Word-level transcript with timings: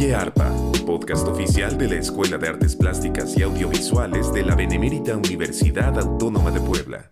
Oye 0.00 0.14
Arpa, 0.14 0.50
podcast 0.86 1.28
oficial 1.28 1.76
de 1.76 1.86
la 1.86 1.96
Escuela 1.96 2.38
de 2.38 2.48
Artes 2.48 2.74
Plásticas 2.74 3.36
y 3.36 3.42
Audiovisuales 3.42 4.32
de 4.32 4.42
la 4.42 4.54
Benemérita 4.54 5.14
Universidad 5.14 5.98
Autónoma 5.98 6.50
de 6.50 6.60
Puebla. 6.60 7.06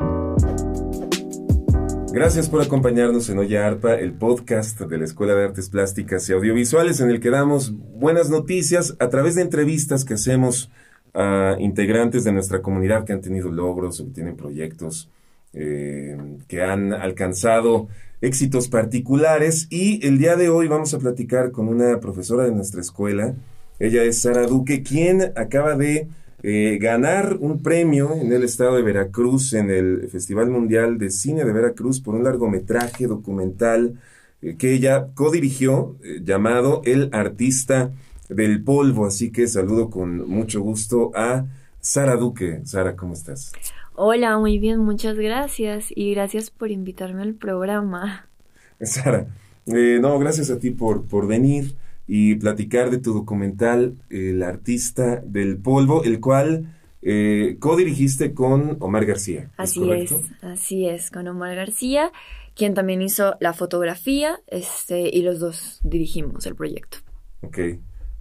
Gracias 2.11 2.49
por 2.49 2.63
acompañarnos 2.63 3.29
en 3.29 3.41
Oye 3.41 3.59
Arpa, 3.59 3.97
el 3.97 4.15
podcast 4.15 4.81
de 4.81 4.97
la 4.97 5.05
Escuela 5.05 5.35
de 5.35 5.45
Artes 5.45 5.69
Plásticas 5.69 6.27
y 6.31 6.33
Audiovisuales, 6.33 7.03
en 7.03 7.11
el 7.11 7.21
que 7.21 7.29
damos 7.29 7.75
buenas 7.77 8.31
noticias 8.31 8.97
a 9.01 9.11
través 9.11 9.35
de 9.35 9.43
entrevistas 9.43 10.07
que 10.07 10.15
hacemos 10.15 10.71
a 11.13 11.57
integrantes 11.59 12.25
de 12.25 12.33
nuestra 12.33 12.63
comunidad 12.63 13.05
que 13.05 13.13
han 13.13 13.21
tenido 13.21 13.53
logros 13.53 13.99
que 13.99 14.15
tienen 14.15 14.35
proyectos 14.35 15.11
eh, 15.53 16.17
que 16.47 16.63
han 16.63 16.95
alcanzado 16.95 17.89
éxitos 18.21 18.69
particulares. 18.69 19.67
Y 19.71 20.05
el 20.07 20.19
día 20.19 20.37
de 20.37 20.49
hoy 20.49 20.69
vamos 20.69 20.95
a 20.95 20.99
platicar 20.99 21.51
con 21.51 21.69
una 21.69 22.01
profesora 22.01 22.45
de 22.45 22.53
nuestra 22.53 22.81
escuela. 22.81 23.35
Ella 23.79 24.03
es 24.05 24.23
Sara 24.23 24.47
Duque, 24.47 24.83
quien 24.83 25.33
acaba 25.37 25.77
de 25.77 26.09
eh, 26.43 26.79
ganar 26.81 27.37
un 27.41 27.63
premio 27.63 28.15
en 28.15 28.33
el 28.33 28.45
estado 28.45 28.77
de 28.77 28.83
Veracruz, 28.83 29.53
en 29.53 29.71
el 29.71 30.09
Festival 30.11 30.51
Mundial 30.51 30.99
de 30.99 31.11
Cine 31.11 31.45
de 31.45 31.53
Veracruz, 31.53 32.01
por 32.01 32.15
un 32.15 32.25
largometraje 32.25 33.07
documental 33.07 34.01
eh, 34.43 34.57
que 34.57 34.73
ella 34.73 35.09
codirigió, 35.15 35.97
llamado 36.23 36.83
El 36.85 37.11
Artista 37.13 37.93
del 38.29 38.63
Polvo. 38.63 39.07
Así 39.07 39.31
que 39.31 39.47
saludo 39.47 39.91
con 39.91 40.29
mucho 40.29 40.61
gusto 40.61 41.13
a 41.15 41.47
Sara 41.81 42.17
Duque. 42.17 42.61
Sara, 42.65 42.97
¿cómo 42.97 43.15
estás? 43.15 43.53
Hola, 44.01 44.39
muy 44.39 44.61
bien, 44.61 44.79
muchas 44.79 45.17
gracias 45.17 45.87
y 45.93 46.13
gracias 46.13 46.51
por 46.51 46.71
invitarme 46.71 47.21
al 47.21 47.35
programa. 47.35 48.29
Sara, 48.81 49.27
eh, 49.67 49.99
no, 50.01 50.17
gracias 50.21 50.51
a 50.51 50.61
ti 50.61 50.71
por, 50.71 51.07
por 51.07 51.27
venir 51.27 51.75
y 52.07 52.37
platicar 52.37 52.91
de 52.91 52.99
tu 52.99 53.13
documental 53.13 53.97
El 54.09 54.45
artista 54.45 55.17
del 55.17 55.57
polvo, 55.57 56.05
el 56.05 56.21
cual 56.21 56.77
eh, 57.03 57.57
co-dirigiste 57.59 58.35
con 58.35 58.77
Omar 58.79 59.05
García. 59.05 59.51
Así 59.57 59.91
es, 59.91 60.15
así 60.43 60.87
es, 60.87 61.11
con 61.11 61.27
Omar 61.27 61.57
García, 61.57 62.13
quien 62.55 62.75
también 62.75 63.03
hizo 63.03 63.35
la 63.41 63.53
fotografía 63.53 64.39
este, 64.47 65.11
y 65.13 65.23
los 65.23 65.41
dos 65.41 65.81
dirigimos 65.83 66.47
el 66.47 66.55
proyecto. 66.55 66.99
Ok, 67.41 67.59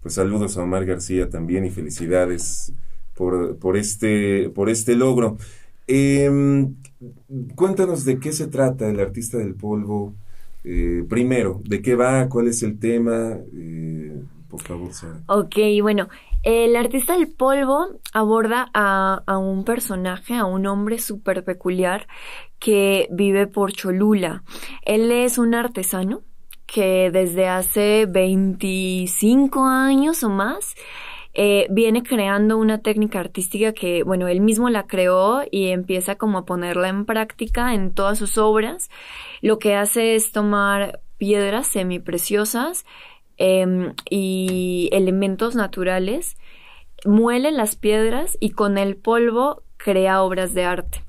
pues 0.02 0.16
saludos 0.16 0.58
a 0.58 0.64
Omar 0.64 0.88
García 0.88 1.30
también 1.30 1.66
y 1.66 1.70
felicidades 1.70 2.74
por, 3.14 3.60
por, 3.60 3.78
este, 3.78 4.50
por 4.50 4.72
este 4.72 4.96
logro. 4.96 5.38
Eh, 5.88 6.30
cuéntanos 7.56 8.06
de 8.06 8.20
qué 8.20 8.32
se 8.34 8.48
trata 8.48 8.90
el 8.90 9.00
artista 9.00 9.38
del 9.38 9.56
polvo. 9.56 10.14
Eh, 10.64 11.06
primero, 11.08 11.62
¿de 11.64 11.82
qué 11.82 11.96
va? 11.96 12.28
¿Cuál 12.28 12.48
es 12.48 12.62
el 12.64 12.80
tema? 12.80 13.38
Eh, 13.56 14.22
por 14.50 14.62
favor, 14.62 14.94
Sara. 14.94 15.22
Ok, 15.28 15.56
bueno, 15.82 16.10
el 16.44 16.76
artista 16.76 17.18
del 17.18 17.28
polvo 17.30 18.00
aborda 18.14 18.70
a, 18.74 19.24
a 19.26 19.38
un 19.38 19.64
personaje, 19.64 20.36
a 20.36 20.46
un 20.46 20.66
hombre 20.68 21.00
súper 21.00 21.44
peculiar 21.44 22.08
que 22.60 23.08
vive 23.12 23.48
por 23.48 23.72
Cholula. 23.72 24.44
Él 24.84 25.12
es 25.12 25.38
un 25.38 25.54
artesano 25.56 26.24
que 26.66 27.12
desde 27.12 27.48
hace 27.48 28.06
25 28.08 29.66
años 29.66 30.24
o 30.24 30.30
más 30.30 30.76
eh, 31.40 31.68
viene 31.70 32.02
creando 32.02 32.58
una 32.58 32.80
técnica 32.80 33.20
artística 33.20 33.72
que, 33.72 34.02
bueno, 34.02 34.28
él 34.28 34.42
mismo 34.42 34.72
la 34.72 34.88
creó 34.88 35.44
y 35.52 35.68
empieza 35.68 36.16
como 36.16 36.40
a 36.40 36.46
ponerla 36.46 36.90
en 36.90 37.06
práctica 37.06 37.76
en 37.76 37.94
todas 37.94 38.18
sus 38.18 38.40
obras. 38.40 38.90
Lo 39.42 39.60
que 39.60 39.76
hace 39.76 40.16
es 40.16 40.32
tomar 40.32 41.00
piedras 41.20 41.68
semipreciosas 41.68 42.86
eh, 43.38 43.94
y 44.10 44.90
elementos 44.92 45.56
naturales, 45.56 46.38
muele 47.06 47.52
las 47.52 47.76
piedras 47.76 48.36
y 48.40 48.50
con 48.50 48.80
el 48.80 48.96
polvo 48.96 49.62
crea 49.78 50.24
obras 50.24 50.56
de 50.56 50.64
arte. 50.64 51.04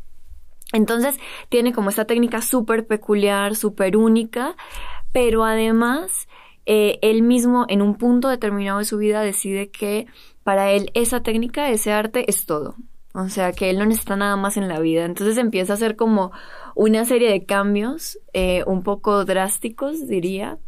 Entonces 0.74 1.18
tiene 1.48 1.72
como 1.72 1.88
esta 1.88 2.04
técnica 2.04 2.42
súper 2.42 2.86
peculiar, 2.86 3.56
súper 3.56 3.96
única, 3.96 4.56
pero 5.10 5.44
además 5.44 6.27
eh, 6.70 6.98
él 7.00 7.22
mismo 7.22 7.64
en 7.68 7.80
un 7.80 7.94
punto 7.94 8.28
determinado 8.28 8.78
de 8.78 8.84
su 8.84 8.98
vida 8.98 9.22
decide 9.22 9.70
que 9.70 10.06
para 10.44 10.70
él 10.70 10.90
esa 10.92 11.22
técnica, 11.22 11.70
ese 11.70 11.92
arte 11.92 12.26
es 12.28 12.44
todo. 12.44 12.76
O 13.14 13.30
sea, 13.30 13.52
que 13.52 13.70
él 13.70 13.78
no 13.78 13.86
necesita 13.86 14.16
nada 14.16 14.36
más 14.36 14.58
en 14.58 14.68
la 14.68 14.78
vida. 14.78 15.06
Entonces 15.06 15.38
empieza 15.38 15.72
a 15.72 15.76
hacer 15.76 15.96
como 15.96 16.30
una 16.74 17.06
serie 17.06 17.30
de 17.30 17.46
cambios 17.46 18.18
eh, 18.34 18.64
un 18.66 18.82
poco 18.82 19.24
drásticos, 19.24 20.06
diría, 20.08 20.58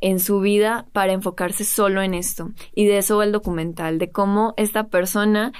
en 0.00 0.18
su 0.18 0.40
vida 0.40 0.86
para 0.92 1.12
enfocarse 1.12 1.62
solo 1.62 2.02
en 2.02 2.14
esto. 2.14 2.50
Y 2.74 2.86
de 2.86 2.98
eso 2.98 3.18
va 3.18 3.24
el 3.24 3.30
documental, 3.30 4.00
de 4.00 4.10
cómo 4.10 4.54
esta 4.56 4.88
persona 4.88 5.52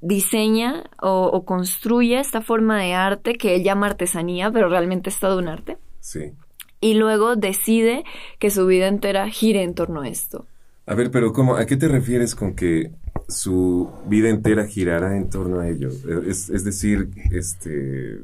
diseña 0.00 0.84
o, 1.02 1.24
o 1.24 1.44
construye 1.44 2.20
esta 2.20 2.40
forma 2.40 2.78
de 2.78 2.94
arte 2.94 3.34
que 3.34 3.56
él 3.56 3.64
llama 3.64 3.86
artesanía, 3.86 4.52
pero 4.52 4.68
realmente 4.68 5.10
es 5.10 5.18
todo 5.18 5.38
un 5.38 5.48
arte. 5.48 5.76
Sí 5.98 6.34
y 6.80 6.94
luego 6.94 7.36
decide 7.36 8.04
que 8.38 8.50
su 8.50 8.66
vida 8.66 8.88
entera 8.88 9.28
gire 9.28 9.62
en 9.62 9.74
torno 9.74 10.02
a 10.02 10.08
esto. 10.08 10.46
A 10.86 10.94
ver, 10.94 11.10
pero 11.10 11.32
¿cómo? 11.32 11.56
¿A 11.56 11.66
qué 11.66 11.76
te 11.76 11.88
refieres 11.88 12.34
con 12.34 12.54
que 12.54 12.90
su 13.28 13.90
vida 14.06 14.28
entera 14.28 14.66
girará 14.66 15.16
en 15.16 15.30
torno 15.30 15.60
a 15.60 15.68
ello? 15.68 15.90
Es, 16.26 16.50
es 16.50 16.64
decir, 16.64 17.10
este 17.30 18.18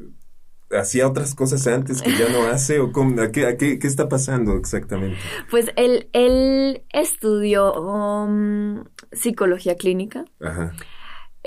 hacía 0.72 1.06
otras 1.06 1.34
cosas 1.34 1.66
antes 1.68 2.02
que 2.02 2.10
ya 2.10 2.28
no 2.28 2.46
hace 2.50 2.80
o 2.80 2.92
cómo, 2.92 3.20
¿a, 3.20 3.30
qué, 3.30 3.46
a 3.46 3.56
qué, 3.56 3.78
qué, 3.78 3.86
está 3.86 4.08
pasando 4.08 4.56
exactamente? 4.56 5.18
Pues 5.50 5.70
él, 5.76 6.08
él 6.12 6.82
estudió 6.92 7.72
um, 7.74 8.84
psicología 9.12 9.76
clínica. 9.76 10.24
Ajá. 10.40 10.74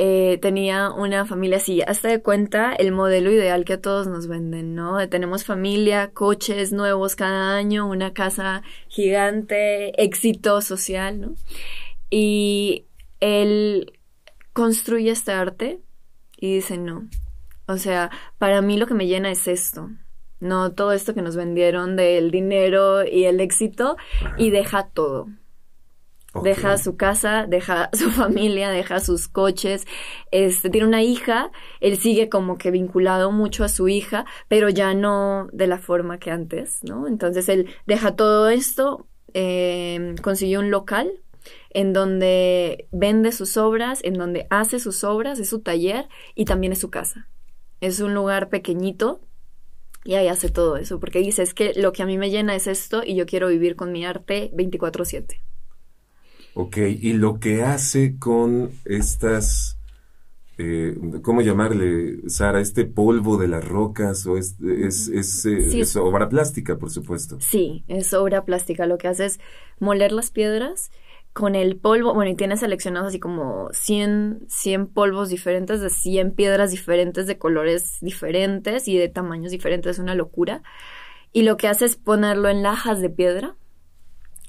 Eh, 0.02 0.40
tenía 0.42 0.92
una 0.92 1.26
familia 1.26 1.58
así, 1.58 1.82
hasta 1.82 2.08
de 2.08 2.22
cuenta 2.22 2.72
el 2.72 2.94
modelo 2.94 3.32
ideal 3.32 3.66
que 3.66 3.74
a 3.74 3.82
todos 3.82 4.08
nos 4.08 4.28
venden, 4.28 4.74
¿no? 4.74 5.10
Tenemos 5.10 5.44
familia, 5.44 6.12
coches 6.14 6.72
nuevos 6.72 7.18
cada 7.18 7.58
año, 7.58 7.86
una 7.86 8.14
casa 8.14 8.64
gigante, 8.88 10.02
éxito 10.02 10.62
social, 10.62 11.20
¿no? 11.20 11.36
Y 12.09 12.86
él 13.20 13.92
construye 14.54 15.12
este 15.12 15.34
arte 15.34 15.82
y 16.38 16.56
dice, 16.56 16.78
no, 16.78 17.09
o 17.68 17.76
sea, 17.76 18.09
para 18.38 18.62
mí 18.62 18.78
lo 18.78 18.88
que 18.88 18.94
me 18.94 19.06
llena 19.06 19.30
es 19.32 19.50
esto, 19.50 19.90
no 20.40 20.72
todo 20.72 20.94
esto 20.94 21.14
que 21.14 21.22
nos 21.22 21.36
vendieron 21.36 21.98
del 21.98 22.32
dinero 22.32 23.06
y 23.06 23.26
el 23.26 23.42
éxito, 23.42 23.98
y 24.38 24.50
deja 24.50 24.88
todo. 24.88 25.28
Deja 26.44 26.78
su 26.78 26.95
casa, 26.95 27.47
deja 27.47 27.90
su 27.94 28.12
familia, 28.12 28.69
deja 28.69 29.00
sus 29.00 29.28
coches, 29.28 29.85
este, 30.31 30.69
tiene 30.69 30.88
una 30.88 31.01
hija, 31.01 31.51
él 31.79 31.97
sigue 31.97 32.29
como 32.29 32.57
que 32.57 32.69
vinculado 32.69 33.31
mucho 33.31 33.63
a 33.63 33.69
su 33.69 33.88
hija, 33.88 34.25
pero 34.47 34.69
ya 34.69 34.94
no 34.94 35.47
de 35.51 35.66
la 35.66 35.79
forma 35.79 36.19
que 36.19 36.29
antes, 36.29 36.84
¿no? 36.84 37.07
Entonces 37.07 37.50
él 37.50 37.69
deja 37.88 38.16
todo 38.16 38.50
esto, 38.50 39.07
eh, 39.34 40.16
consiguió 40.22 40.59
un 40.59 40.69
local 40.69 41.12
en 41.72 41.94
donde 41.94 42.88
vende 42.91 43.31
sus 43.31 43.57
obras, 43.57 44.00
en 44.03 44.13
donde 44.13 44.46
hace 44.51 44.79
sus 44.79 45.03
obras, 45.03 45.40
es 45.40 45.50
su 45.50 45.61
taller 45.61 46.09
y 46.35 46.46
también 46.46 46.73
es 46.73 46.79
su 46.79 46.91
casa. 46.91 47.28
Es 47.81 48.00
un 48.01 48.13
lugar 48.13 48.50
pequeñito 48.50 49.22
y 50.03 50.16
ahí 50.16 50.28
hace 50.28 50.50
todo 50.50 50.78
eso, 50.78 51.00
porque 51.00 51.19
dice, 51.19 51.41
es 51.41 51.53
que 51.53 51.73
lo 51.75 51.91
que 51.91 52.03
a 52.03 52.06
mí 52.06 52.17
me 52.17 52.29
llena 52.29 52.56
es 52.56 52.67
esto 52.67 53.01
y 53.06 53.16
yo 53.16 53.25
quiero 53.25 53.47
vivir 53.47 53.75
con 53.75 53.91
mi 53.91 54.06
arte 54.06 54.51
24/7. 54.53 55.41
Ok, 56.54 56.78
y 56.78 57.14
lo 57.14 57.40
que 57.40 57.64
hace 57.64 58.18
con 58.18 58.72
estas, 58.86 59.80
eh, 60.58 60.98
¿cómo 61.22 61.42
llamarle, 61.42 62.18
Sara? 62.28 62.59
Este 62.59 62.85
polvo 62.85 63.38
de 63.38 63.47
las 63.47 63.66
rocas 63.66 64.26
o 64.26 64.38
es, 64.38 64.56
es, 64.62 65.08
es, 65.08 65.46
eh, 65.46 65.70
sí. 65.70 65.82
es, 65.82 65.96
obra 65.96 66.28
plástica, 66.28 66.78
por 66.78 66.90
supuesto. 66.90 67.38
Sí, 67.40 67.84
es 67.88 68.14
obra 68.14 68.46
plástica. 68.46 68.85
Lo 68.85 68.97
que 68.97 69.08
hace 69.08 69.26
es 69.26 69.40
moler 69.79 70.12
las 70.12 70.32
piedras 70.32 70.91
con 71.34 71.56
el 71.56 71.78
polvo, 71.78 72.14
bueno, 72.14 72.32
y 72.32 72.35
tiene 72.35 72.58
seleccionados 72.58 73.09
así 73.09 73.20
como 73.20 73.70
100, 73.72 74.46
100 74.47 74.88
polvos 74.88 75.29
diferentes, 75.29 75.79
de 75.79 75.90
100 75.90 76.32
piedras 76.32 76.72
diferentes, 76.72 77.28
de 77.28 77.38
colores 77.38 78.00
diferentes 78.02 78.88
y 78.88 78.97
de 78.97 79.08
tamaños 79.08 79.52
diferentes, 79.52 79.91
es 79.96 80.00
una 80.00 80.16
locura. 80.16 80.64
Y 81.32 81.44
lo 81.44 81.58
que 81.58 81.68
hace 81.68 81.85
es 81.85 81.96
ponerlo 81.96 82.50
en 82.50 82.64
lajas 82.64 83.00
de 83.02 83.09
piedra 83.09 83.56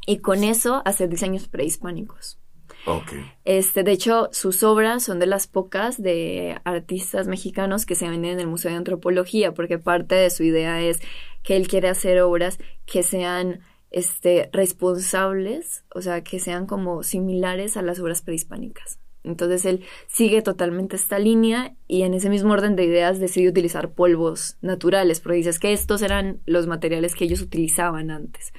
y 0.07 0.19
con 0.19 0.45
eso 0.45 0.83
hacer 0.85 1.09
diseños 1.09 1.49
prehispánicos. 1.49 2.39
Okay. 2.87 3.31
Este, 3.45 3.83
de 3.83 3.93
hecho, 3.93 4.31
sus 4.33 4.63
obras 4.63 5.03
son 5.03 5.19
de 5.19 5.27
las 5.27 5.47
pocas 5.47 6.01
de 6.01 6.59
artistas 6.65 7.29
mexicanos 7.29 7.85
que 7.85 7.95
se 7.95 8.09
venden 8.09 8.33
en 8.33 8.41
el 8.41 8.47
Museo 8.47 8.71
de 8.71 8.79
Antropología, 8.79 9.53
porque 9.53 9.79
parte 9.79 10.15
de 10.15 10.31
su 10.31 10.45
idea 10.45 10.81
es 10.81 11.01
que 11.43 11.57
él 11.57 11.69
quiere 11.69 11.89
hacer 11.89 12.21
obras 12.21 12.59
que 12.87 13.03
sean 13.03 13.61
este, 13.91 14.49
responsables, 14.53 15.85
o 15.95 16.01
sea, 16.01 16.23
que 16.23 16.39
sean 16.39 16.67
como 16.67 17.03
similares 17.03 17.77
a 17.77 17.83
las 17.83 18.01
obras 18.01 18.23
prehispánicas. 18.23 18.99
Entonces 19.23 19.67
él 19.67 19.85
sigue 20.07 20.41
totalmente 20.41 20.97
esta 20.97 21.19
línea 21.19 21.75
y 21.87 22.03
en 22.03 22.15
ese 22.15 22.31
mismo 22.31 22.53
orden 22.53 22.75
de 22.75 22.85
ideas 22.85 23.21
decide 23.21 23.51
utilizar 23.51 23.93
polvos 23.93 24.57
naturales, 24.63 25.21
porque 25.21 25.37
dices 25.37 25.59
que 25.59 25.73
estos 25.73 26.01
eran 26.01 26.41
los 26.47 26.67
materiales 26.67 27.15
que 27.15 27.25
ellos 27.25 27.43
utilizaban 27.43 28.11
antes. 28.11 28.53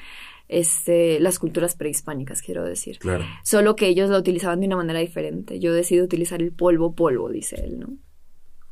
Este, 0.51 1.19
las 1.21 1.39
culturas 1.39 1.75
prehispánicas, 1.75 2.42
quiero 2.42 2.63
decir. 2.63 3.00
Claro. 3.00 3.24
Solo 3.44 3.75
que 3.75 3.88
ellos 3.88 4.09
lo 4.09 4.18
utilizaban 4.18 4.59
de 4.59 4.68
una 4.68 4.75
manera 4.75 5.00
diferente. 5.00 5.59
Yo 5.59 5.74
decidí 5.74 6.01
utilizar 6.01 6.42
el 6.42 6.51
polvo 6.51 6.94
polvo, 6.94 7.30
dice 7.30 7.56
él, 7.63 7.80
¿no? 7.80 7.98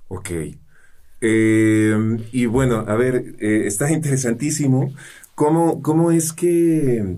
Ok. 0.09 0.29
Eh, 1.21 2.17
y 2.31 2.45
bueno, 2.47 2.83
a 2.85 2.95
ver, 2.95 3.35
eh, 3.39 3.63
está 3.65 3.91
interesantísimo. 3.93 4.93
¿Cómo, 5.35 5.81
cómo 5.81 6.11
es 6.11 6.33
que 6.33 7.17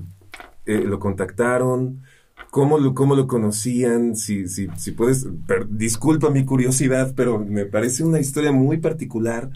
eh, 0.68 0.84
lo 0.86 1.00
contactaron? 1.00 2.04
¿Cómo 2.52 2.78
lo, 2.78 2.94
cómo 2.94 3.16
lo 3.16 3.26
conocían? 3.26 4.16
Si, 4.16 4.48
si, 4.48 4.68
si 4.78 4.92
puedes, 4.92 5.26
disculpa 5.70 6.30
mi 6.30 6.46
curiosidad, 6.46 7.14
pero 7.16 7.40
me 7.40 7.66
parece 7.66 8.04
una 8.04 8.20
historia 8.20 8.52
muy 8.52 8.78
particular. 8.78 9.50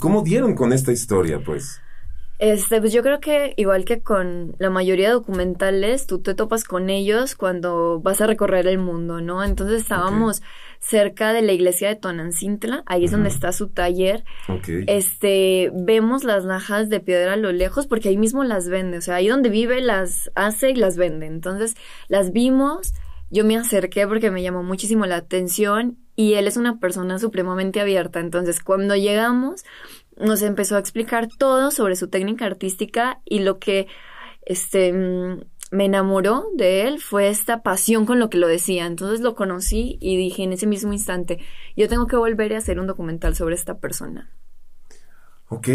¿Cómo 0.00 0.22
dieron 0.22 0.54
con 0.54 0.72
esta 0.72 0.90
historia, 0.90 1.44
pues? 1.44 1.80
Este, 2.42 2.80
pues 2.80 2.92
yo 2.92 3.04
creo 3.04 3.20
que 3.20 3.54
igual 3.56 3.84
que 3.84 4.02
con 4.02 4.56
la 4.58 4.68
mayoría 4.68 5.06
de 5.06 5.12
documentales, 5.12 6.08
tú 6.08 6.18
te 6.22 6.34
topas 6.34 6.64
con 6.64 6.90
ellos 6.90 7.36
cuando 7.36 8.00
vas 8.00 8.20
a 8.20 8.26
recorrer 8.26 8.66
el 8.66 8.78
mundo, 8.78 9.20
¿no? 9.20 9.44
Entonces 9.44 9.82
estábamos 9.82 10.42
cerca 10.80 11.32
de 11.32 11.42
la 11.42 11.52
iglesia 11.52 11.86
de 11.86 11.94
Tonancintla, 11.94 12.82
ahí 12.86 13.04
es 13.04 13.12
donde 13.12 13.28
está 13.28 13.52
su 13.52 13.68
taller. 13.68 14.24
Este, 14.88 15.70
vemos 15.72 16.24
las 16.24 16.44
najas 16.44 16.88
de 16.88 16.98
piedra 16.98 17.34
a 17.34 17.36
lo 17.36 17.52
lejos 17.52 17.86
porque 17.86 18.08
ahí 18.08 18.16
mismo 18.16 18.42
las 18.42 18.68
vende, 18.68 18.98
o 18.98 19.02
sea, 19.02 19.14
ahí 19.14 19.28
donde 19.28 19.48
vive 19.48 19.80
las 19.80 20.32
hace 20.34 20.70
y 20.70 20.74
las 20.74 20.96
vende. 20.96 21.26
Entonces, 21.26 21.76
las 22.08 22.32
vimos, 22.32 22.92
yo 23.30 23.44
me 23.44 23.56
acerqué 23.56 24.08
porque 24.08 24.32
me 24.32 24.42
llamó 24.42 24.64
muchísimo 24.64 25.06
la 25.06 25.14
atención 25.14 25.96
y 26.16 26.34
él 26.34 26.48
es 26.48 26.56
una 26.56 26.80
persona 26.80 27.20
supremamente 27.20 27.80
abierta. 27.80 28.18
Entonces, 28.18 28.60
cuando 28.60 28.96
llegamos, 28.96 29.64
nos 30.16 30.42
empezó 30.42 30.76
a 30.76 30.78
explicar 30.78 31.28
todo 31.28 31.70
sobre 31.70 31.96
su 31.96 32.08
técnica 32.08 32.46
artística 32.46 33.20
y 33.24 33.40
lo 33.40 33.58
que 33.58 33.86
este 34.44 34.92
mm, 34.92 35.40
me 35.72 35.86
enamoró 35.86 36.44
de 36.54 36.86
él 36.86 37.00
fue 37.00 37.28
esta 37.28 37.62
pasión 37.62 38.04
con 38.04 38.18
lo 38.18 38.28
que 38.28 38.38
lo 38.38 38.46
decía. 38.46 38.86
Entonces 38.86 39.20
lo 39.20 39.34
conocí 39.34 39.98
y 40.00 40.16
dije 40.16 40.42
en 40.42 40.52
ese 40.52 40.66
mismo 40.66 40.92
instante, 40.92 41.38
yo 41.76 41.88
tengo 41.88 42.06
que 42.06 42.16
volver 42.16 42.54
a 42.54 42.58
hacer 42.58 42.78
un 42.78 42.86
documental 42.86 43.34
sobre 43.34 43.54
esta 43.54 43.78
persona. 43.78 44.30
Ok. 45.48 45.68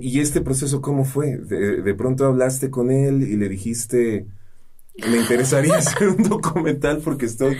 ¿Y 0.00 0.20
este 0.20 0.40
proceso 0.40 0.80
cómo 0.80 1.04
fue? 1.04 1.36
De, 1.36 1.94
pronto 1.94 2.26
hablaste 2.26 2.70
con 2.70 2.90
él 2.90 3.22
y 3.22 3.36
le 3.36 3.48
dijiste, 3.48 4.26
me 5.06 5.18
interesaría 5.18 5.76
hacer 5.78 6.08
un 6.08 6.22
documental 6.22 7.00
porque 7.04 7.26
estoy 7.26 7.56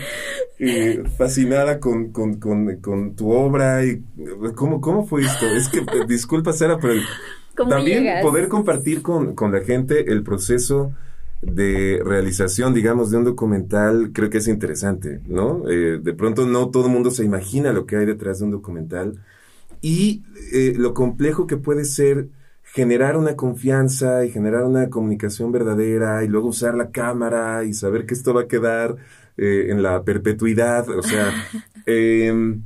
eh, 0.59 1.03
fascinada 1.17 1.79
con, 1.79 2.11
con, 2.11 3.15
tu 3.15 3.31
obra 3.31 3.85
y 3.85 4.03
¿cómo, 4.55 4.81
cómo 4.81 5.05
fue 5.05 5.21
esto? 5.21 5.45
Es 5.45 5.69
que, 5.69 5.83
disculpa 6.07 6.53
Sara, 6.53 6.77
pero 6.79 7.01
también 7.67 8.21
poder 8.21 8.47
compartir 8.47 9.01
con, 9.01 9.35
la 9.51 9.61
gente 9.61 10.11
el 10.11 10.23
proceso 10.23 10.93
de 11.41 12.01
realización, 12.03 12.73
digamos, 12.73 13.11
de 13.11 13.17
un 13.17 13.23
documental, 13.23 14.11
creo 14.13 14.29
que 14.29 14.39
es 14.39 14.47
interesante, 14.49 15.21
¿no? 15.25 15.69
Eh, 15.69 15.99
de 16.01 16.13
pronto 16.13 16.45
no 16.45 16.69
todo 16.69 16.87
el 16.87 16.91
mundo 16.91 17.11
se 17.11 17.23
imagina 17.23 17.71
lo 17.71 17.85
que 17.85 17.95
hay 17.95 18.05
detrás 18.05 18.39
de 18.39 18.45
un 18.45 18.51
documental 18.51 19.19
y 19.81 20.23
eh, 20.51 20.73
lo 20.75 20.93
complejo 20.93 21.47
que 21.47 21.55
puede 21.55 21.85
ser 21.85 22.27
generar 22.73 23.17
una 23.17 23.35
confianza 23.35 24.25
y 24.25 24.31
generar 24.31 24.63
una 24.63 24.89
comunicación 24.89 25.51
verdadera 25.51 26.23
y 26.23 26.27
luego 26.27 26.49
usar 26.49 26.75
la 26.75 26.91
cámara 26.91 27.63
y 27.63 27.73
saber 27.73 28.05
que 28.05 28.13
esto 28.13 28.33
va 28.33 28.41
a 28.41 28.47
quedar 28.47 28.95
eh, 29.37 29.67
en 29.69 29.81
la 29.81 30.03
perpetuidad, 30.03 30.89
o 30.89 31.01
sea, 31.01 31.31
em, 31.85 32.61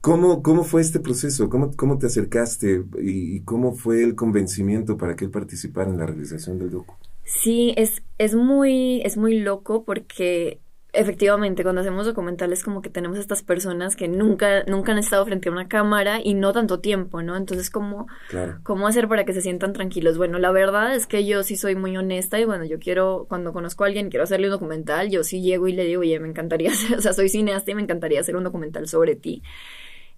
¿cómo, 0.00 0.42
¿cómo 0.42 0.64
fue 0.64 0.80
este 0.80 0.98
proceso? 0.98 1.48
¿Cómo, 1.48 1.76
cómo 1.76 1.98
te 1.98 2.06
acercaste 2.06 2.84
y, 3.00 3.40
cómo 3.40 3.74
fue 3.74 4.02
el 4.02 4.14
convencimiento 4.14 4.96
para 4.96 5.14
que 5.14 5.26
él 5.26 5.30
participara 5.30 5.90
en 5.90 5.98
la 5.98 6.06
realización 6.06 6.58
del 6.58 6.70
docu? 6.70 6.94
Sí, 7.24 7.74
es, 7.76 8.02
es, 8.18 8.34
muy, 8.34 9.02
es 9.02 9.16
muy 9.16 9.40
loco 9.40 9.84
porque 9.84 10.60
efectivamente, 10.96 11.62
cuando 11.62 11.80
hacemos 11.80 12.06
documentales 12.06 12.64
como 12.64 12.82
que 12.82 12.90
tenemos 12.90 13.18
estas 13.18 13.42
personas 13.42 13.96
que 13.96 14.08
nunca, 14.08 14.64
nunca 14.64 14.92
han 14.92 14.98
estado 14.98 15.24
frente 15.24 15.48
a 15.48 15.52
una 15.52 15.68
cámara 15.68 16.20
y 16.22 16.34
no 16.34 16.52
tanto 16.52 16.80
tiempo, 16.80 17.22
¿no? 17.22 17.36
Entonces, 17.36 17.70
¿cómo, 17.70 18.06
¿cómo 18.62 18.86
hacer 18.86 19.08
para 19.08 19.24
que 19.24 19.32
se 19.32 19.42
sientan 19.42 19.72
tranquilos? 19.72 20.18
Bueno, 20.18 20.38
la 20.38 20.50
verdad 20.50 20.94
es 20.94 21.06
que 21.06 21.24
yo 21.26 21.42
sí 21.42 21.56
soy 21.56 21.76
muy 21.76 21.96
honesta 21.96 22.40
y 22.40 22.44
bueno, 22.44 22.64
yo 22.64 22.78
quiero, 22.78 23.26
cuando 23.28 23.52
conozco 23.52 23.84
a 23.84 23.86
alguien, 23.88 24.10
quiero 24.10 24.24
hacerle 24.24 24.48
un 24.48 24.52
documental, 24.52 25.10
yo 25.10 25.22
sí 25.22 25.42
llego 25.42 25.68
y 25.68 25.72
le 25.72 25.84
digo, 25.84 26.00
oye, 26.00 26.18
me 26.18 26.28
encantaría 26.28 26.70
hacer, 26.72 26.98
o 26.98 27.00
sea, 27.00 27.12
soy 27.12 27.28
cineasta 27.28 27.70
y 27.70 27.74
me 27.74 27.82
encantaría 27.82 28.20
hacer 28.20 28.36
un 28.36 28.44
documental 28.44 28.88
sobre 28.88 29.16
ti. 29.16 29.42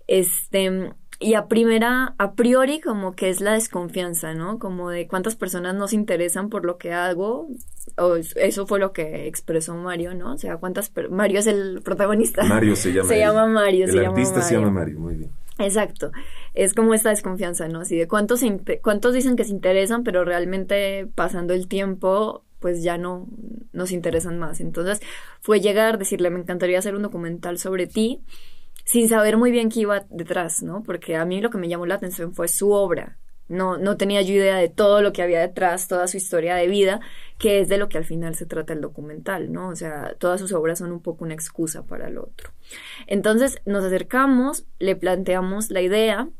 Este, 0.06 0.92
y 1.20 1.34
a 1.34 1.46
primera, 1.46 2.14
a 2.18 2.32
priori, 2.34 2.80
como 2.80 3.12
que 3.12 3.28
es 3.28 3.40
la 3.40 3.54
desconfianza, 3.54 4.34
¿no? 4.34 4.60
Como 4.60 4.90
de 4.90 5.08
cuántas 5.08 5.34
personas 5.34 5.74
no 5.74 5.88
se 5.88 5.96
interesan 5.96 6.48
por 6.48 6.64
lo 6.64 6.78
que 6.78 6.92
hago. 6.92 7.48
O 7.96 8.16
eso 8.16 8.66
fue 8.66 8.78
lo 8.78 8.92
que 8.92 9.26
expresó 9.26 9.74
Mario, 9.74 10.14
¿no? 10.14 10.34
O 10.34 10.38
sea, 10.38 10.58
cuántas. 10.58 10.92
Mario 11.10 11.40
es 11.40 11.48
el 11.48 11.80
protagonista. 11.82 12.44
Mario 12.44 12.76
se 12.76 12.92
llama. 12.92 13.08
se 13.08 13.18
llama 13.18 13.46
Mario. 13.46 13.86
El 13.86 14.06
artista 14.06 14.42
se 14.42 14.54
llama 14.54 14.70
Mario, 14.70 15.00
muy 15.00 15.16
bien. 15.16 15.30
Exacto. 15.58 16.12
Es 16.54 16.72
como 16.72 16.94
esta 16.94 17.10
desconfianza, 17.10 17.66
¿no? 17.66 17.80
Así 17.80 17.96
de 17.96 18.06
cuántos, 18.06 18.42
cuántos 18.80 19.12
dicen 19.12 19.34
que 19.34 19.42
se 19.42 19.50
interesan, 19.50 20.04
pero 20.04 20.24
realmente 20.24 21.08
pasando 21.16 21.52
el 21.52 21.66
tiempo, 21.66 22.44
pues 22.60 22.84
ya 22.84 22.96
no 22.96 23.26
nos 23.72 23.90
interesan 23.90 24.38
más. 24.38 24.60
Entonces 24.60 25.00
fue 25.40 25.60
llegar, 25.60 25.98
decirle, 25.98 26.30
me 26.30 26.38
encantaría 26.38 26.78
hacer 26.78 26.94
un 26.94 27.02
documental 27.02 27.58
sobre 27.58 27.88
ti 27.88 28.20
sin 28.88 29.06
saber 29.06 29.36
muy 29.36 29.50
bien 29.50 29.68
qué 29.68 29.80
iba 29.80 30.06
detrás, 30.08 30.62
¿no? 30.62 30.82
Porque 30.82 31.14
a 31.14 31.26
mí 31.26 31.42
lo 31.42 31.50
que 31.50 31.58
me 31.58 31.68
llamó 31.68 31.84
la 31.84 31.96
atención 31.96 32.32
fue 32.32 32.48
su 32.48 32.70
obra. 32.72 33.18
No, 33.46 33.76
no 33.76 33.98
tenía 33.98 34.22
yo 34.22 34.32
idea 34.32 34.56
de 34.56 34.70
todo 34.70 35.02
lo 35.02 35.12
que 35.12 35.20
había 35.20 35.40
detrás, 35.40 35.88
toda 35.88 36.06
su 36.06 36.16
historia 36.16 36.54
de 36.54 36.68
vida, 36.68 37.00
que 37.38 37.60
es 37.60 37.68
de 37.68 37.76
lo 37.76 37.90
que 37.90 37.98
al 37.98 38.06
final 38.06 38.34
se 38.34 38.46
trata 38.46 38.72
el 38.72 38.80
documental, 38.80 39.52
¿no? 39.52 39.68
O 39.68 39.76
sea, 39.76 40.14
todas 40.18 40.40
sus 40.40 40.52
obras 40.52 40.78
son 40.78 40.90
un 40.90 41.02
poco 41.02 41.26
una 41.26 41.34
excusa 41.34 41.82
para 41.82 42.08
el 42.08 42.16
otro. 42.16 42.50
Entonces 43.06 43.60
nos 43.66 43.84
acercamos, 43.84 44.64
le 44.78 44.96
planteamos 44.96 45.68
la 45.68 45.82
idea 45.82 46.30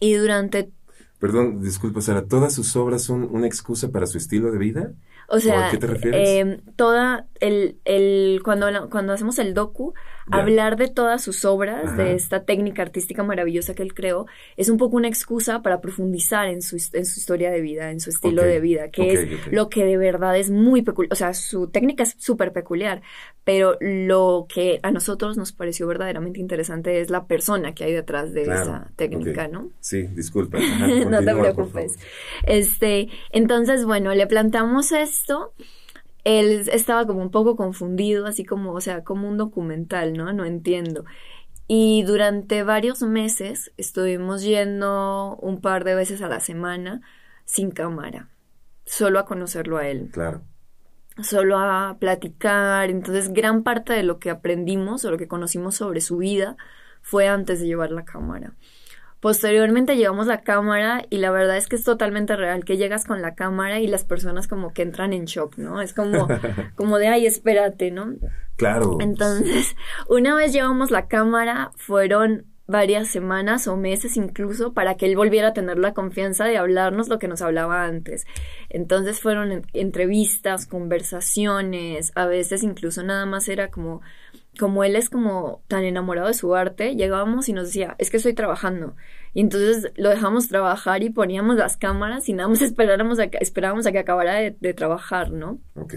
y 0.00 0.14
durante... 0.14 0.70
Perdón, 1.18 1.60
disculpa, 1.60 2.00
Sara, 2.00 2.24
¿todas 2.24 2.54
sus 2.54 2.76
obras 2.76 3.02
son 3.02 3.24
una 3.30 3.46
excusa 3.46 3.90
para 3.92 4.06
su 4.06 4.16
estilo 4.16 4.50
de 4.50 4.58
vida? 4.58 4.92
O 5.28 5.38
sea, 5.38 5.68
¿A 5.68 5.70
qué 5.70 5.76
te 5.76 5.86
refieres? 5.86 6.28
Eh, 6.28 6.62
toda 6.76 7.26
el, 7.40 7.78
el 7.84 8.40
cuando, 8.42 8.88
cuando 8.88 9.12
hacemos 9.12 9.38
el 9.38 9.52
docu, 9.52 9.92
hablar 10.30 10.76
de 10.76 10.88
todas 10.88 11.22
sus 11.22 11.44
obras, 11.44 11.96
de 11.96 12.14
esta 12.14 12.44
técnica 12.44 12.82
artística 12.82 13.22
maravillosa 13.22 13.74
que 13.74 13.82
él 13.82 13.94
creó, 13.94 14.26
es 14.56 14.68
un 14.68 14.78
poco 14.78 14.96
una 14.96 15.08
excusa 15.08 15.62
para 15.62 15.80
profundizar 15.80 16.48
en 16.48 16.62
su, 16.62 16.76
en 16.92 17.06
su 17.06 17.18
historia 17.18 17.50
de 17.50 17.60
vida, 17.60 17.90
en 17.90 18.00
su 18.00 18.10
estilo 18.10 18.42
de 18.42 18.60
vida, 18.60 18.90
que 18.90 19.12
es 19.12 19.52
lo 19.52 19.68
que 19.68 19.84
de 19.84 19.96
verdad 19.96 20.36
es 20.36 20.50
muy 20.50 20.82
peculiar. 20.82 21.12
O 21.12 21.16
sea, 21.16 21.34
su 21.34 21.68
técnica 21.68 22.02
es 22.02 22.14
súper 22.18 22.52
peculiar, 22.52 23.02
pero 23.44 23.76
lo 23.80 24.46
que 24.52 24.80
a 24.82 24.90
nosotros 24.90 25.36
nos 25.36 25.52
pareció 25.52 25.86
verdaderamente 25.86 26.40
interesante 26.40 27.00
es 27.00 27.10
la 27.10 27.26
persona 27.26 27.74
que 27.74 27.84
hay 27.84 27.92
detrás 27.92 28.32
de 28.32 28.42
esa 28.42 28.90
técnica, 28.96 29.48
¿no? 29.48 29.70
Sí, 29.80 30.02
disculpa. 30.02 30.58
no 31.08 31.18
te 31.18 31.34
preocupes. 31.34 31.98
Este, 32.44 33.08
entonces, 33.30 33.84
bueno, 33.84 34.14
le 34.14 34.26
plantamos 34.26 34.92
esto 34.92 35.52
él 36.28 36.68
estaba 36.70 37.06
como 37.06 37.22
un 37.22 37.30
poco 37.30 37.56
confundido, 37.56 38.26
así 38.26 38.44
como, 38.44 38.72
o 38.72 38.80
sea, 38.82 39.02
como 39.02 39.26
un 39.26 39.38
documental, 39.38 40.12
¿no? 40.12 40.30
No 40.34 40.44
entiendo. 40.44 41.06
Y 41.66 42.02
durante 42.02 42.62
varios 42.62 43.02
meses 43.02 43.72
estuvimos 43.78 44.42
yendo 44.42 45.36
un 45.36 45.62
par 45.62 45.84
de 45.84 45.94
veces 45.94 46.20
a 46.20 46.28
la 46.28 46.40
semana 46.40 47.00
sin 47.46 47.70
cámara, 47.70 48.28
solo 48.84 49.18
a 49.18 49.24
conocerlo 49.24 49.78
a 49.78 49.88
él. 49.88 50.10
Claro. 50.12 50.42
Solo 51.22 51.58
a 51.58 51.96
platicar. 51.98 52.90
Entonces, 52.90 53.32
gran 53.32 53.62
parte 53.62 53.94
de 53.94 54.02
lo 54.02 54.18
que 54.18 54.30
aprendimos 54.30 55.04
o 55.06 55.10
lo 55.10 55.16
que 55.16 55.28
conocimos 55.28 55.76
sobre 55.76 56.02
su 56.02 56.18
vida 56.18 56.56
fue 57.00 57.26
antes 57.26 57.60
de 57.60 57.66
llevar 57.66 57.90
la 57.90 58.04
cámara. 58.04 58.52
Posteriormente 59.20 59.96
llevamos 59.96 60.26
la 60.28 60.42
cámara 60.42 61.04
y 61.10 61.18
la 61.18 61.30
verdad 61.30 61.56
es 61.56 61.66
que 61.66 61.76
es 61.76 61.84
totalmente 61.84 62.36
real 62.36 62.64
que 62.64 62.76
llegas 62.76 63.04
con 63.04 63.20
la 63.20 63.34
cámara 63.34 63.80
y 63.80 63.88
las 63.88 64.04
personas 64.04 64.46
como 64.46 64.72
que 64.72 64.82
entran 64.82 65.12
en 65.12 65.24
shock, 65.24 65.56
¿no? 65.58 65.80
Es 65.80 65.92
como, 65.92 66.28
como 66.76 66.98
de, 66.98 67.08
ay, 67.08 67.26
espérate, 67.26 67.90
¿no? 67.90 68.14
Claro. 68.56 68.98
Entonces, 69.00 69.74
una 70.08 70.34
vez 70.34 70.52
llevamos 70.52 70.90
la 70.90 71.08
cámara, 71.08 71.72
fueron 71.76 72.46
varias 72.68 73.08
semanas 73.08 73.66
o 73.66 73.76
meses 73.76 74.16
incluso 74.18 74.74
para 74.74 74.96
que 74.96 75.06
él 75.06 75.16
volviera 75.16 75.48
a 75.48 75.52
tener 75.54 75.78
la 75.78 75.94
confianza 75.94 76.44
de 76.44 76.58
hablarnos 76.58 77.08
lo 77.08 77.18
que 77.18 77.26
nos 77.26 77.40
hablaba 77.40 77.84
antes. 77.84 78.26
Entonces 78.68 79.20
fueron 79.20 79.66
entrevistas, 79.72 80.66
conversaciones, 80.66 82.12
a 82.14 82.26
veces 82.26 82.62
incluso 82.62 83.02
nada 83.02 83.24
más 83.24 83.48
era 83.48 83.70
como 83.70 84.02
como 84.58 84.84
él 84.84 84.96
es 84.96 85.08
como 85.08 85.62
tan 85.68 85.84
enamorado 85.84 86.28
de 86.28 86.34
su 86.34 86.54
arte, 86.54 86.94
llegábamos 86.96 87.48
y 87.48 87.52
nos 87.52 87.66
decía, 87.66 87.94
es 87.98 88.10
que 88.10 88.18
estoy 88.18 88.34
trabajando. 88.34 88.94
Y 89.32 89.40
entonces 89.40 89.92
lo 89.96 90.10
dejamos 90.10 90.48
trabajar 90.48 91.02
y 91.02 91.10
poníamos 91.10 91.56
las 91.56 91.76
cámaras 91.76 92.28
y 92.28 92.32
nada 92.34 92.48
más 92.48 92.60
esperábamos 92.62 93.18
a 93.18 93.28
que, 93.28 93.38
esperábamos 93.40 93.86
a 93.86 93.92
que 93.92 93.98
acabara 93.98 94.34
de, 94.34 94.74
trabajar, 94.74 95.30
¿no? 95.30 95.58
Ok. 95.74 95.94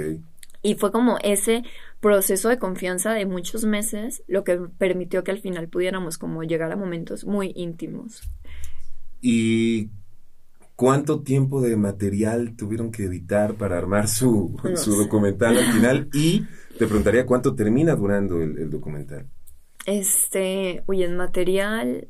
Y 0.64 0.76
fue 0.76 0.92
como 0.92 1.18
ese 1.24 1.64
proceso 2.00 2.50
de 2.50 2.60
confianza 2.60 3.14
de 3.14 3.26
muchos 3.26 3.66
meses 3.66 4.24
lo 4.28 4.44
que 4.44 4.58
permitió 4.78 5.24
que 5.24 5.32
al 5.32 5.40
final 5.40 5.68
pudiéramos 5.68 6.18
como 6.18 6.44
llegar 6.44 6.72
a 6.72 6.76
momentos 6.76 7.26
muy 7.26 7.52
íntimos. 7.56 8.30
Y 9.22 9.90
¿Cuánto 10.82 11.22
tiempo 11.22 11.62
de 11.62 11.78
material 11.78 12.56
tuvieron 12.56 12.92
que 12.92 13.04
editar 13.04 13.54
para 13.54 13.78
armar 13.78 14.08
su, 14.08 14.60
su 14.78 14.96
documental 14.96 15.56
al 15.56 15.72
final? 15.74 16.10
Y 16.16 16.48
te 16.80 16.88
preguntaría 16.88 17.28
cuánto 17.28 17.54
termina 17.54 17.96
durando 17.96 18.42
el, 18.42 18.68
documental. 18.72 19.30
Este, 19.86 20.84
uy, 20.88 21.04
en 21.04 21.18
material, 21.18 22.08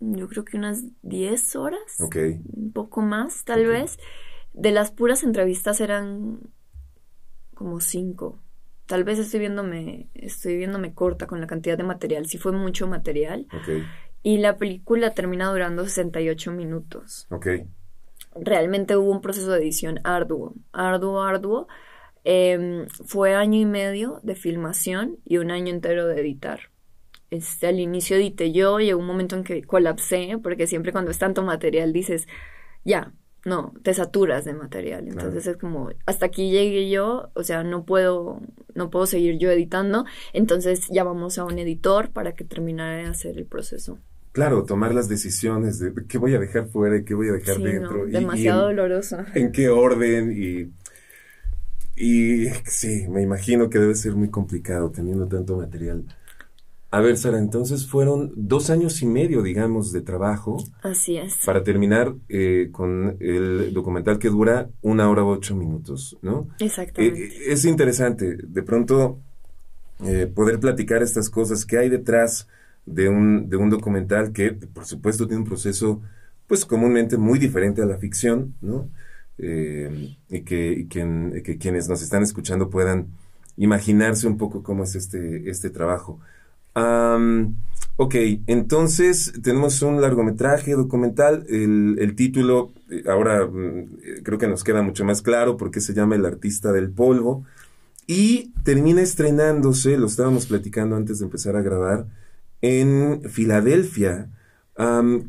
yo 0.00 0.26
creo 0.26 0.44
que 0.44 0.56
unas 0.56 0.82
10 1.02 1.54
horas. 1.54 2.00
Ok. 2.00 2.16
Un 2.54 2.72
poco 2.72 3.02
más, 3.02 3.44
tal 3.44 3.66
vez. 3.66 4.00
De 4.52 4.72
las 4.72 4.90
puras 4.90 5.22
entrevistas 5.22 5.80
eran 5.80 6.40
como 7.54 7.78
5. 7.78 8.42
Tal 8.86 9.04
vez 9.04 9.20
estoy 9.20 9.38
viéndome, 9.38 10.08
estoy 10.14 10.56
viéndome 10.56 10.92
corta 10.92 11.28
con 11.28 11.40
la 11.40 11.46
cantidad 11.46 11.78
de 11.78 11.84
material. 11.84 12.26
Sí 12.26 12.36
fue 12.36 12.50
mucho 12.50 12.88
material. 12.88 13.46
Ok. 13.52 13.84
Y 14.22 14.38
la 14.38 14.56
película 14.56 15.14
termina 15.14 15.50
durando 15.50 15.84
68 15.84 16.52
minutos. 16.52 17.26
Ok. 17.30 17.46
Realmente 18.34 18.96
hubo 18.96 19.10
un 19.10 19.20
proceso 19.20 19.50
de 19.52 19.60
edición 19.60 20.00
arduo, 20.04 20.54
arduo, 20.72 21.22
arduo 21.22 21.68
Em, 22.30 22.86
fue 23.06 23.34
año 23.34 23.58
y 23.58 23.64
medio 23.64 24.20
de 24.22 24.34
filmación 24.34 25.16
y 25.24 25.38
un 25.38 25.50
año 25.50 25.72
entero 25.72 26.06
de 26.06 26.20
editar. 26.20 26.60
Este, 27.30 27.68
al 27.68 27.80
inicio 27.80 28.16
edité 28.16 28.52
yo, 28.52 28.78
llegó 28.80 29.00
un 29.00 29.06
momento 29.06 29.34
en 29.34 29.44
que 29.44 29.62
colapsé, 29.62 30.38
porque 30.42 30.66
siempre 30.66 30.92
cuando 30.92 31.10
es 31.10 31.18
tanto 31.18 31.42
material 31.42 31.92
dices, 31.92 32.28
ya, 32.84 33.14
no, 33.44 33.72
te 33.82 33.94
saturas 33.94 34.44
de 34.44 34.52
material. 34.52 35.08
Entonces 35.08 35.46
es 35.46 35.56
como, 35.56 35.90
hasta 36.06 36.26
aquí 36.26 36.50
llegué 36.50 36.90
yo, 36.90 37.30
o 37.34 37.42
sea, 37.42 37.62
no 37.62 37.84
puedo, 37.84 38.40
no 38.74 38.90
puedo 38.90 39.06
seguir 39.06 39.38
yo 39.38 39.50
editando. 39.50 40.04
Entonces 40.32 40.88
llamamos 40.90 41.38
a 41.38 41.44
un 41.44 41.58
editor 41.58 42.10
para 42.10 42.32
que 42.34 42.44
terminara 42.44 42.96
de 42.96 43.06
hacer 43.06 43.38
el 43.38 43.46
proceso. 43.46 43.98
Claro, 44.32 44.64
tomar 44.64 44.94
las 44.94 45.08
decisiones 45.08 45.78
de 45.78 45.92
qué 46.06 46.18
voy 46.18 46.34
a 46.34 46.38
dejar 46.38 46.68
fuera 46.68 46.96
y 46.96 47.04
qué 47.04 47.14
voy 47.14 47.28
a 47.28 47.32
dejar 47.32 47.58
dentro. 47.58 48.06
demasiado 48.06 48.66
doloroso. 48.66 49.18
En 49.34 49.52
qué 49.52 49.68
orden 49.68 50.32
y 50.36 50.70
y 51.98 52.46
sí, 52.64 53.06
me 53.08 53.22
imagino 53.22 53.68
que 53.68 53.80
debe 53.80 53.94
ser 53.96 54.14
muy 54.14 54.30
complicado 54.30 54.90
teniendo 54.90 55.26
tanto 55.26 55.56
material. 55.56 56.04
A 56.90 57.00
ver, 57.00 57.18
Sara, 57.18 57.38
entonces 57.38 57.86
fueron 57.86 58.32
dos 58.34 58.70
años 58.70 59.02
y 59.02 59.06
medio, 59.06 59.42
digamos, 59.42 59.92
de 59.92 60.00
trabajo. 60.00 60.64
Así 60.82 61.18
es. 61.18 61.38
Para 61.44 61.62
terminar 61.62 62.14
eh, 62.30 62.70
con 62.72 63.16
el 63.20 63.74
documental 63.74 64.18
que 64.18 64.28
dura 64.28 64.70
una 64.80 65.10
hora 65.10 65.24
ocho 65.24 65.54
minutos, 65.54 66.16
¿no? 66.22 66.48
Exactamente. 66.58 67.24
Eh, 67.24 67.52
es 67.52 67.66
interesante, 67.66 68.38
de 68.42 68.62
pronto, 68.62 69.18
eh, 70.04 70.30
poder 70.32 70.60
platicar 70.60 71.02
estas 71.02 71.28
cosas 71.28 71.66
que 71.66 71.76
hay 71.76 71.90
detrás 71.90 72.48
de 72.86 73.10
un, 73.10 73.50
de 73.50 73.56
un 73.56 73.68
documental 73.68 74.32
que, 74.32 74.52
por 74.52 74.86
supuesto, 74.86 75.26
tiene 75.26 75.42
un 75.42 75.48
proceso, 75.48 76.00
pues, 76.46 76.64
comúnmente 76.64 77.18
muy 77.18 77.38
diferente 77.38 77.82
a 77.82 77.86
la 77.86 77.98
ficción, 77.98 78.54
¿no? 78.62 78.88
Eh, 79.38 80.16
y, 80.28 80.40
que, 80.40 80.86
que, 80.88 81.58
quienes 81.58 81.88
nos 81.88 82.02
están 82.02 82.22
escuchando 82.22 82.70
puedan 82.70 83.08
imaginarse 83.56 84.26
un 84.26 84.36
poco 84.36 84.62
cómo 84.62 84.84
es 84.84 84.94
este, 84.94 85.48
este 85.50 85.70
trabajo. 85.70 86.18
Ok, 86.74 88.14
entonces 88.46 89.32
tenemos 89.42 89.82
un 89.82 90.00
largometraje 90.00 90.72
documental. 90.72 91.44
El, 91.48 92.14
título 92.16 92.72
eh, 92.90 93.04
ahora 93.08 93.46
mm, 93.46 94.22
creo 94.22 94.38
que 94.38 94.48
nos 94.48 94.64
queda 94.64 94.82
mucho 94.82 95.04
más 95.04 95.22
claro 95.22 95.56
porque 95.56 95.80
se 95.80 95.94
llama 95.94 96.16
El 96.16 96.26
artista 96.26 96.72
del 96.72 96.90
polvo. 96.90 97.44
Y 98.06 98.52
termina 98.64 99.02
estrenándose, 99.02 99.98
lo 99.98 100.06
estábamos 100.06 100.46
platicando 100.46 100.96
antes 100.96 101.18
de 101.18 101.26
empezar 101.26 101.56
a 101.56 101.62
grabar, 101.62 102.06
en 102.62 103.22
Filadelfia. 103.28 104.30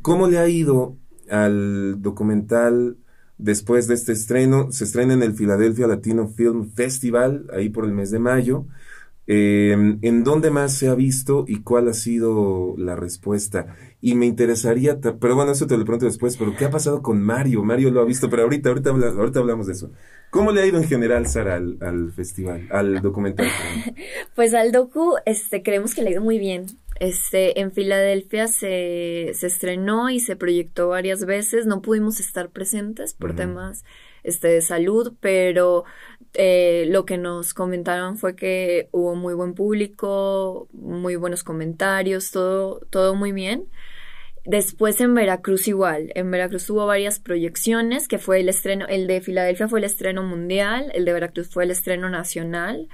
¿Cómo 0.02 0.28
le 0.28 0.38
ha 0.38 0.48
ido 0.48 0.96
al 1.30 2.02
documental 2.02 2.96
Después 3.40 3.88
de 3.88 3.94
este 3.94 4.12
estreno, 4.12 4.70
se 4.74 4.84
estrena 4.84 5.14
en 5.14 5.24
el 5.24 5.34
Philadelphia 5.34 5.88
Latino 5.88 6.28
Film 6.28 6.70
Festival, 6.74 7.48
ahí 7.54 7.70
por 7.70 7.86
el 7.86 7.94
mes 7.94 8.12
de 8.12 8.20
mayo. 8.20 8.66
Em, 9.32 10.00
¿En 10.02 10.24
dónde 10.24 10.50
más 10.50 10.74
se 10.74 10.88
ha 10.88 10.96
visto 10.96 11.46
y 11.48 11.62
cuál 11.62 11.88
ha 11.88 11.94
sido 11.94 12.74
la 12.80 12.96
respuesta? 12.96 13.76
Y 14.02 14.16
me 14.16 14.26
interesaría, 14.26 15.00
pero 15.00 15.36
bueno, 15.36 15.52
eso 15.52 15.68
te 15.68 15.78
lo 15.78 15.84
pregunto 15.84 16.08
después, 16.08 16.36
pero 16.36 16.56
¿qué 16.58 16.66
ha 16.66 16.72
pasado 16.72 17.04
con 17.04 17.22
Mario? 17.22 17.64
Mario 17.64 17.92
lo 17.92 18.02
ha 18.02 18.06
visto, 18.06 18.28
pero 18.28 18.42
ahorita, 18.42 18.70
ahorita, 18.70 18.90
ahorita 18.90 19.40
hablamos 19.40 19.68
de 19.68 19.74
eso. 19.74 19.92
¿Cómo 20.32 20.52
le 20.52 20.64
ha 20.64 20.66
ido 20.66 20.80
en 20.80 20.88
general, 20.88 21.28
Sara, 21.28 21.58
al, 21.58 21.78
al 21.80 22.12
festival, 22.12 22.68
al 22.72 23.04
documental? 23.04 23.46
pues 24.36 24.56
al 24.56 24.72
docu, 24.72 25.14
este, 25.28 25.62
creemos 25.62 25.94
que 25.94 26.02
le 26.02 26.08
ha 26.08 26.14
ido 26.14 26.24
muy 26.24 26.40
bien. 26.40 26.66
Este, 27.00 27.60
en 27.60 27.72
Filadelfia 27.72 28.48
se, 28.48 29.30
se 29.36 29.46
estrenó 29.46 30.10
y 30.10 30.22
se 30.22 30.38
proyectó 30.38 30.88
varias 30.88 31.24
veces. 31.26 31.68
No 31.68 31.84
pudimos 31.84 32.20
estar 32.20 32.50
presentes 32.50 33.14
por 33.14 33.36
temas 33.36 33.84
este, 34.24 34.48
de 34.50 34.62
salud, 34.62 35.14
pero 35.20 35.86
eh, 36.34 36.86
lo 36.90 37.06
que 37.06 37.18
nos 37.18 37.54
comentaron 37.54 38.18
fue 38.18 38.36
que 38.36 38.90
hubo 38.92 39.16
muy 39.16 39.34
buen 39.34 39.54
público, 39.54 40.68
muy 40.74 41.16
buenos 41.16 41.44
comentarios, 41.44 42.32
todo, 42.32 42.82
todo 42.90 43.16
muy 43.16 43.32
bien. 43.32 43.68
Después 44.46 45.00
en 45.02 45.14
Veracruz 45.14 45.68
igual, 45.68 46.12
en 46.16 46.32
Veracruz 46.32 46.70
hubo 46.70 46.86
varias 46.86 47.20
proyecciones, 47.20 48.08
que 48.08 48.18
fue 48.18 48.40
el 48.40 48.50
estreno, 48.50 48.88
el 48.88 49.06
de 49.08 49.22
Filadelfia 49.22 49.68
fue 49.68 49.80
el 49.80 49.86
estreno 49.86 50.24
mundial, 50.24 50.92
el 50.96 51.06
de 51.06 51.14
Veracruz 51.14 51.50
fue 51.50 51.66
el 51.66 51.72
estreno 51.72 52.10
nacional 52.10 52.88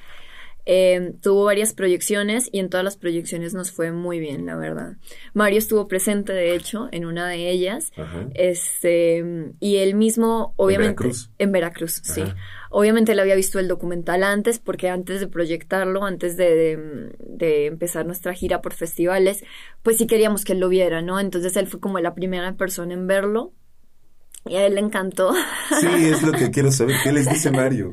Em, 0.67 1.13
tuvo 1.19 1.43
varias 1.43 1.73
proyecciones 1.73 2.49
y 2.51 2.59
en 2.59 2.69
todas 2.69 2.83
las 2.83 2.97
proyecciones 2.97 3.53
nos 3.53 3.71
fue 3.71 3.91
muy 3.91 4.19
bien, 4.19 4.47
la 4.47 4.55
verdad. 4.55 4.97
Mario 5.33 5.59
estuvo 5.59 5.87
presente, 5.87 6.33
de 6.33 6.55
hecho, 6.55 6.89
en 6.91 7.05
una 7.05 7.27
de 7.29 7.49
ellas. 7.51 7.93
Este, 8.33 9.23
y 9.59 9.77
él 9.77 9.93
mismo, 9.93 10.53
obviamente. 10.55 10.89
¿En 10.89 10.95
Veracruz? 10.95 11.29
En 11.37 11.51
Veracruz, 11.51 12.01
sí. 12.03 12.23
Obviamente 12.71 13.11
él 13.11 13.19
había 13.19 13.35
visto 13.35 13.59
el 13.59 13.67
documental 13.67 14.23
antes, 14.23 14.57
porque 14.59 14.89
antes 14.89 15.19
de 15.19 15.27
proyectarlo, 15.27 16.03
antes 16.03 16.35
de, 16.35 17.11
de, 17.19 17.67
empezar 17.67 18.05
nuestra 18.05 18.33
gira 18.33 18.61
por 18.61 18.73
festivales, 18.73 19.43
pues 19.83 19.97
sí 19.97 20.07
queríamos 20.07 20.43
que 20.43 20.53
él 20.53 20.59
lo 20.59 20.67
viera, 20.67 21.01
¿no? 21.01 21.19
Entonces 21.19 21.55
él 21.57 21.67
fue 21.67 21.79
como 21.79 21.99
la 21.99 22.15
primera 22.15 22.57
persona 22.57 22.93
en 22.93 23.07
verlo 23.07 23.53
y 24.47 24.55
a 24.55 24.65
él 24.65 24.75
le 24.75 24.81
encantó. 24.81 25.33
Sí, 25.79 25.87
es 25.87 26.21
lo 26.21 26.31
que 26.31 26.51
quiero 26.51 26.71
saber. 26.71 26.95
¿Qué 27.03 27.11
les 27.11 27.27
dice 27.27 27.51
Mario? 27.51 27.91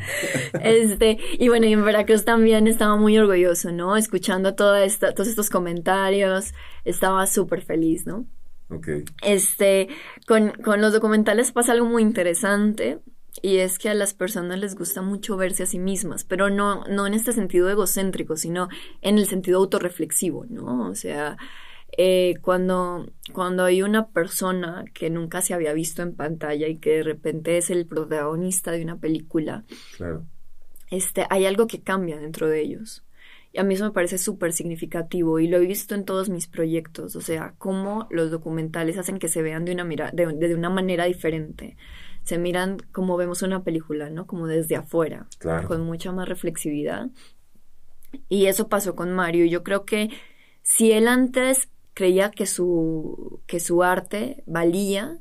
Este, 0.62 1.18
y 1.38 1.48
bueno, 1.48 1.66
y 1.66 1.72
en 1.72 1.84
Veracruz 1.84 2.24
también 2.24 2.66
estaba 2.66 2.96
muy 2.96 3.16
orgulloso, 3.18 3.72
¿no? 3.72 3.96
Escuchando 3.96 4.54
toda 4.54 4.84
esta, 4.84 5.14
todos 5.14 5.28
estos 5.28 5.48
comentarios, 5.48 6.52
estaba 6.84 7.26
súper 7.26 7.62
feliz, 7.62 8.06
¿no? 8.06 8.26
Ok. 8.68 8.88
Este, 9.22 9.88
con, 10.26 10.50
con 10.62 10.80
los 10.80 10.92
documentales 10.92 11.52
pasa 11.52 11.72
algo 11.72 11.86
muy 11.86 12.02
interesante 12.02 13.00
y 13.40 13.58
es 13.58 13.78
que 13.78 13.88
a 13.88 13.94
las 13.94 14.12
personas 14.12 14.58
les 14.58 14.74
gusta 14.74 15.00
mucho 15.00 15.36
verse 15.38 15.62
a 15.62 15.66
sí 15.66 15.78
mismas, 15.78 16.24
pero 16.24 16.50
no, 16.50 16.84
no 16.84 17.06
en 17.06 17.14
este 17.14 17.32
sentido 17.32 17.70
egocéntrico, 17.70 18.36
sino 18.36 18.68
en 19.00 19.16
el 19.16 19.26
sentido 19.26 19.58
autorreflexivo, 19.58 20.44
¿no? 20.50 20.88
O 20.88 20.94
sea, 20.94 21.38
eh, 21.98 22.36
cuando, 22.40 23.06
cuando 23.32 23.64
hay 23.64 23.82
una 23.82 24.08
persona 24.08 24.84
que 24.94 25.10
nunca 25.10 25.42
se 25.42 25.52
había 25.52 25.74
visto 25.74 26.02
en 26.02 26.14
pantalla 26.14 26.66
y 26.66 26.78
que 26.78 26.90
de 26.96 27.02
repente 27.02 27.58
es 27.58 27.68
el 27.70 27.86
protagonista 27.86 28.72
de 28.72 28.82
una 28.82 28.96
película, 28.96 29.64
este, 30.90 31.26
hay 31.28 31.44
algo 31.44 31.66
que 31.66 31.82
cambia 31.82 32.18
dentro 32.18 32.48
de 32.48 32.60
ellos. 32.60 33.04
Y 33.52 33.58
a 33.58 33.64
mí 33.64 33.74
eso 33.74 33.84
me 33.84 33.90
parece 33.90 34.16
súper 34.16 34.54
significativo 34.54 35.38
y 35.38 35.46
lo 35.46 35.58
he 35.58 35.66
visto 35.66 35.94
en 35.94 36.06
todos 36.06 36.30
mis 36.30 36.46
proyectos, 36.46 37.14
o 37.16 37.20
sea, 37.20 37.54
cómo 37.58 38.06
los 38.10 38.30
documentales 38.30 38.96
hacen 38.96 39.18
que 39.18 39.28
se 39.28 39.42
vean 39.42 39.66
de 39.66 39.72
una, 39.72 39.84
mira 39.84 40.10
de, 40.12 40.26
de 40.26 40.54
una 40.54 40.70
manera 40.70 41.04
diferente. 41.04 41.76
Se 42.24 42.38
miran 42.38 42.78
como 42.92 43.18
vemos 43.18 43.42
una 43.42 43.62
película, 43.64 44.08
¿no? 44.08 44.26
Como 44.26 44.46
desde 44.46 44.76
afuera, 44.76 45.26
con 45.66 45.82
mucha 45.82 46.12
más 46.12 46.26
reflexividad. 46.28 47.10
Y 48.28 48.46
eso 48.46 48.68
pasó 48.68 48.94
con 48.94 49.12
Mario. 49.12 49.44
Yo 49.44 49.62
creo 49.62 49.84
que 49.84 50.08
si 50.62 50.92
él 50.92 51.08
antes 51.08 51.68
creía 51.94 52.30
que 52.30 52.46
su, 52.46 53.40
que 53.46 53.60
su 53.60 53.82
arte 53.82 54.42
valía, 54.46 55.18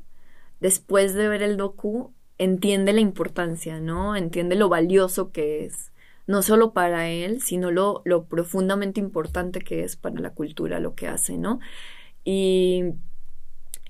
después 0.60 1.14
de 1.14 1.28
ver 1.28 1.42
el 1.42 1.56
docu, 1.56 2.12
entiende 2.38 2.92
la 2.92 3.00
importancia, 3.00 3.80
¿no? 3.80 4.16
Entiende 4.16 4.56
lo 4.56 4.68
valioso 4.68 5.32
que 5.32 5.64
es, 5.64 5.92
no 6.26 6.42
solo 6.42 6.72
para 6.72 7.08
él, 7.10 7.42
sino 7.42 7.70
lo, 7.70 8.02
lo 8.04 8.24
profundamente 8.26 9.00
importante 9.00 9.60
que 9.60 9.84
es 9.84 9.96
para 9.96 10.20
la 10.20 10.30
cultura 10.30 10.80
lo 10.80 10.94
que 10.94 11.08
hace, 11.08 11.36
¿no? 11.38 11.60
Y 12.24 12.94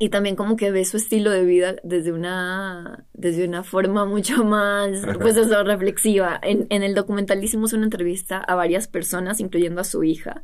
y 0.02 0.09
también 0.09 0.35
como 0.35 0.56
que 0.56 0.73
ve 0.73 0.85
su 0.85 0.97
estilo 0.97 1.30
de 1.30 1.44
vida 1.44 1.76
desde 1.85 2.11
una, 2.11 3.06
desde 3.12 3.47
una 3.47 3.62
forma 3.62 4.04
mucho 4.16 4.42
más, 4.42 5.06
pues 5.21 5.37
eso, 5.37 5.62
reflexiva. 5.62 6.40
En, 6.42 6.66
en 6.71 6.82
el 6.82 6.97
documental 6.97 7.44
hicimos 7.44 7.73
una 7.73 7.85
entrevista 7.85 8.38
a 8.38 8.56
varias 8.56 8.88
personas, 8.88 9.38
incluyendo 9.38 9.80
a 9.80 9.85
su 9.85 10.02
hija, 10.02 10.42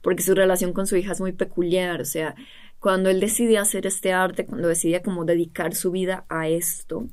porque 0.00 0.22
su 0.22 0.36
relación 0.36 0.72
con 0.72 0.86
su 0.86 0.94
hija 0.94 1.10
es 1.10 1.20
muy 1.20 1.32
peculiar, 1.32 2.00
o 2.00 2.04
sea, 2.04 2.36
cuando 2.78 3.10
él 3.10 3.18
decidía 3.18 3.62
hacer 3.62 3.84
este 3.84 4.12
arte, 4.12 4.46
cuando 4.46 4.68
decidía 4.68 5.02
como 5.02 5.24
dedicar 5.24 5.74
su 5.74 5.90
vida 5.90 6.24
a 6.28 6.46
esto, 6.46 7.08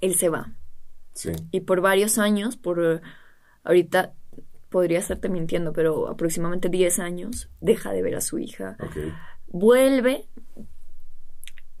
él 0.00 0.14
se 0.14 0.30
va. 0.30 0.54
Sí. 1.12 1.32
Y 1.50 1.60
por 1.60 1.82
varios 1.82 2.16
años, 2.16 2.56
por 2.56 3.02
ahorita 3.62 4.14
podría 4.70 5.00
estarte 5.00 5.28
mintiendo, 5.28 5.74
pero 5.74 6.08
aproximadamente 6.08 6.70
10 6.70 6.98
años, 6.98 7.50
deja 7.60 7.92
de 7.92 8.00
ver 8.00 8.14
a 8.14 8.22
su 8.22 8.38
hija. 8.38 8.78
Okay. 8.80 9.12
Vuelve 9.48 10.28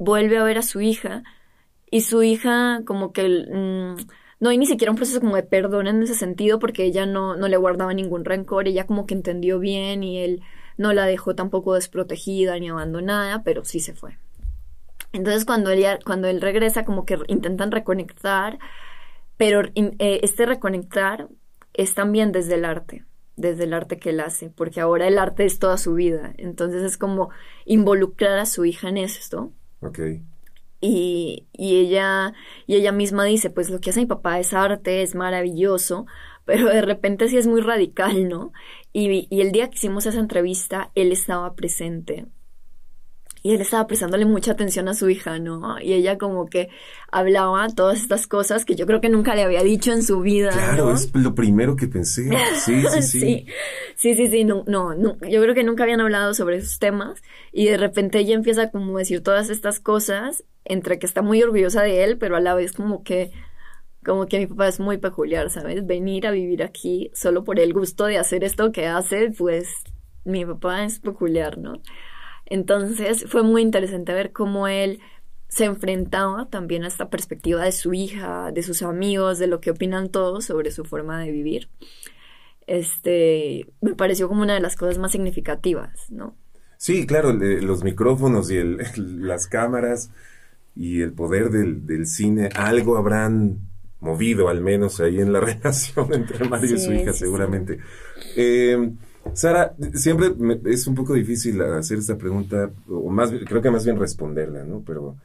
vuelve 0.02 0.38
a 0.38 0.44
ver 0.44 0.58
a 0.58 0.62
su 0.62 0.80
hija 0.80 1.22
y 1.90 2.02
su 2.02 2.22
hija 2.22 2.82
como 2.86 3.12
que 3.12 3.28
mm, 3.28 3.96
no 4.40 4.50
hay 4.50 4.58
ni 4.58 4.66
siquiera 4.66 4.90
un 4.90 4.96
proceso 4.96 5.20
como 5.20 5.36
de 5.36 5.42
perdón 5.42 5.86
en 5.86 6.02
ese 6.02 6.14
sentido 6.14 6.58
porque 6.58 6.84
ella 6.84 7.06
no, 7.06 7.36
no 7.36 7.48
le 7.48 7.56
guardaba 7.56 7.94
ningún 7.94 8.24
rencor, 8.24 8.66
ella 8.66 8.86
como 8.86 9.06
que 9.06 9.14
entendió 9.14 9.58
bien 9.58 10.02
y 10.02 10.18
él 10.18 10.42
no 10.76 10.92
la 10.92 11.06
dejó 11.06 11.34
tampoco 11.34 11.74
desprotegida 11.74 12.58
ni 12.58 12.68
abandonada, 12.70 13.42
pero 13.44 13.64
sí 13.64 13.78
se 13.80 13.94
fue. 13.94 14.18
Entonces 15.12 15.44
cuando 15.44 15.70
él, 15.70 15.84
cuando 16.04 16.28
él 16.28 16.40
regresa 16.40 16.84
como 16.84 17.04
que 17.04 17.18
intentan 17.28 17.70
reconectar, 17.70 18.58
pero 19.36 19.62
eh, 19.74 20.20
este 20.22 20.46
reconectar 20.46 21.28
es 21.74 21.94
también 21.94 22.32
desde 22.32 22.54
el 22.54 22.64
arte, 22.64 23.04
desde 23.36 23.64
el 23.64 23.74
arte 23.74 23.98
que 23.98 24.10
él 24.10 24.20
hace, 24.20 24.50
porque 24.50 24.80
ahora 24.80 25.06
el 25.06 25.18
arte 25.18 25.44
es 25.44 25.58
toda 25.58 25.78
su 25.78 25.94
vida, 25.94 26.32
entonces 26.38 26.82
es 26.82 26.96
como 26.96 27.30
involucrar 27.64 28.38
a 28.38 28.46
su 28.46 28.64
hija 28.64 28.88
en 28.88 28.96
esto. 28.96 29.52
Ok. 29.82 29.98
Y, 30.80 31.46
y, 31.52 31.76
ella, 31.76 32.34
y 32.66 32.74
ella 32.74 32.90
misma 32.92 33.24
dice, 33.24 33.50
pues 33.50 33.70
lo 33.70 33.80
que 33.80 33.90
hace 33.90 34.00
mi 34.00 34.06
papá 34.06 34.40
es 34.40 34.52
arte, 34.52 35.02
es 35.02 35.14
maravilloso, 35.14 36.06
pero 36.44 36.68
de 36.68 36.82
repente 36.82 37.28
sí 37.28 37.36
es 37.36 37.46
muy 37.46 37.60
radical, 37.60 38.28
¿no? 38.28 38.52
Y, 38.92 39.28
y 39.30 39.40
el 39.42 39.52
día 39.52 39.68
que 39.70 39.76
hicimos 39.76 40.06
esa 40.06 40.18
entrevista, 40.18 40.90
él 40.94 41.12
estaba 41.12 41.54
presente 41.54 42.26
y 43.42 43.54
él 43.54 43.60
estaba 43.60 43.86
prestándole 43.86 44.24
mucha 44.24 44.52
atención 44.52 44.88
a 44.88 44.94
su 44.94 45.10
hija, 45.10 45.38
¿no? 45.40 45.80
Y 45.80 45.94
ella 45.94 46.16
como 46.16 46.46
que 46.46 46.68
hablaba 47.10 47.68
todas 47.70 48.00
estas 48.00 48.28
cosas 48.28 48.64
que 48.64 48.76
yo 48.76 48.86
creo 48.86 49.00
que 49.00 49.08
nunca 49.08 49.34
le 49.34 49.42
había 49.42 49.62
dicho 49.62 49.92
en 49.92 50.04
su 50.04 50.20
vida. 50.20 50.50
Claro, 50.50 50.92
es 50.94 51.12
lo 51.14 51.34
primero 51.34 51.74
que 51.74 51.88
pensé. 51.88 52.28
Sí, 52.54 52.82
sí, 52.82 52.82
sí. 53.02 53.20
sí, 53.20 53.46
sí, 53.96 54.14
sí, 54.14 54.28
sí, 54.28 54.44
no, 54.44 54.62
no, 54.68 54.94
no, 54.94 55.16
yo 55.28 55.42
creo 55.42 55.54
que 55.54 55.64
nunca 55.64 55.82
habían 55.82 56.00
hablado 56.00 56.34
sobre 56.34 56.58
esos 56.58 56.78
temas 56.78 57.20
y 57.52 57.66
de 57.66 57.76
repente 57.76 58.20
ella 58.20 58.34
empieza 58.34 58.70
como 58.70 58.96
a 58.96 59.00
decir 59.00 59.22
todas 59.22 59.50
estas 59.50 59.80
cosas, 59.80 60.44
entre 60.64 61.00
que 61.00 61.06
está 61.06 61.22
muy 61.22 61.42
orgullosa 61.42 61.82
de 61.82 62.04
él, 62.04 62.18
pero 62.18 62.36
a 62.36 62.40
la 62.40 62.54
vez 62.54 62.72
como 62.72 63.02
que 63.02 63.32
como 64.04 64.26
que 64.26 64.40
mi 64.40 64.46
papá 64.46 64.68
es 64.68 64.80
muy 64.80 64.98
peculiar, 64.98 65.50
¿sabes? 65.50 65.86
Venir 65.86 66.26
a 66.26 66.32
vivir 66.32 66.62
aquí 66.62 67.10
solo 67.14 67.44
por 67.44 67.60
el 67.60 67.72
gusto 67.72 68.06
de 68.06 68.18
hacer 68.18 68.42
esto 68.42 68.72
que 68.72 68.86
hace, 68.86 69.30
pues 69.30 69.68
mi 70.24 70.44
papá 70.44 70.84
es 70.84 70.98
peculiar, 70.98 71.58
¿no? 71.58 71.80
Entonces 72.46 73.24
fue 73.28 73.42
muy 73.42 73.62
interesante 73.62 74.12
ver 74.12 74.32
cómo 74.32 74.68
él 74.68 75.00
se 75.48 75.64
enfrentaba 75.66 76.48
también 76.48 76.84
a 76.84 76.88
esta 76.88 77.10
perspectiva 77.10 77.62
de 77.64 77.72
su 77.72 77.92
hija, 77.92 78.50
de 78.52 78.62
sus 78.62 78.82
amigos, 78.82 79.38
de 79.38 79.46
lo 79.46 79.60
que 79.60 79.70
opinan 79.70 80.08
todos 80.08 80.46
sobre 80.46 80.70
su 80.70 80.84
forma 80.84 81.20
de 81.20 81.30
vivir. 81.30 81.68
Este, 82.66 83.66
me 83.82 83.94
pareció 83.94 84.28
como 84.28 84.42
una 84.42 84.54
de 84.54 84.60
las 84.60 84.76
cosas 84.76 84.96
más 84.96 85.12
significativas, 85.12 86.10
¿no? 86.10 86.34
Sí, 86.78 87.06
claro, 87.06 87.32
los 87.34 87.84
micrófonos 87.84 88.50
y 88.50 88.60
las 88.96 89.46
cámaras 89.46 90.10
y 90.74 91.02
el 91.02 91.12
poder 91.12 91.50
del, 91.50 92.06
cine, 92.06 92.48
algo 92.54 92.96
habrán 92.96 93.58
movido 94.00 94.48
al 94.48 94.62
menos 94.62 95.00
ahí 95.00 95.20
en 95.20 95.32
la 95.32 95.40
relación 95.40 96.12
entre 96.14 96.48
Mario 96.48 96.74
y 96.74 96.78
su 96.78 96.92
hija, 96.92 97.12
seguramente. 97.12 97.78
Eh, 98.36 98.94
Sara, 99.34 99.74
siempre 99.94 100.34
es 100.66 100.86
un 100.86 100.94
poco 100.94 101.14
difícil 101.14 101.60
hacer 101.62 101.98
esta 101.98 102.18
pregunta, 102.18 102.70
o 102.88 103.10
más, 103.10 103.30
creo 103.46 103.62
que 103.62 103.70
más 103.70 103.84
bien 103.84 103.98
responderla, 103.98 104.64
¿no? 104.64 104.82
Pero, 104.84 105.16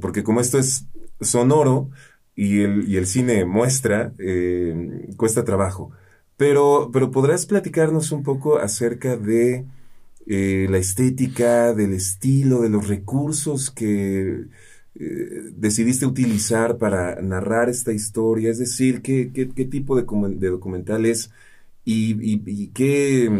porque 0.00 0.22
como 0.22 0.40
esto 0.40 0.58
es 0.58 0.86
sonoro 1.20 1.90
y 2.36 2.60
el, 2.60 2.88
y 2.88 2.96
el 2.96 3.06
cine 3.06 3.44
muestra, 3.44 4.12
eh, 4.18 5.08
cuesta 5.16 5.44
trabajo. 5.44 5.90
Pero, 6.36 6.90
pero 6.92 7.10
podrás 7.10 7.46
platicarnos 7.46 8.12
un 8.12 8.22
poco 8.22 8.58
acerca 8.58 9.16
de 9.16 9.66
eh, 10.26 10.66
la 10.70 10.78
estética, 10.78 11.74
del 11.74 11.92
estilo, 11.92 12.62
de 12.62 12.70
los 12.70 12.88
recursos 12.88 13.70
que 13.70 14.46
eh, 14.94 15.50
decidiste 15.56 16.06
utilizar 16.06 16.78
para 16.78 17.20
narrar 17.20 17.68
esta 17.68 17.92
historia, 17.92 18.50
es 18.50 18.58
decir, 18.58 19.02
qué, 19.02 19.32
qué, 19.32 19.48
qué 19.50 19.64
tipo 19.64 19.96
de, 19.96 20.04
de 20.36 20.48
documental 20.48 21.06
es 21.06 21.30
y, 21.84 22.68
qué, 22.68 23.30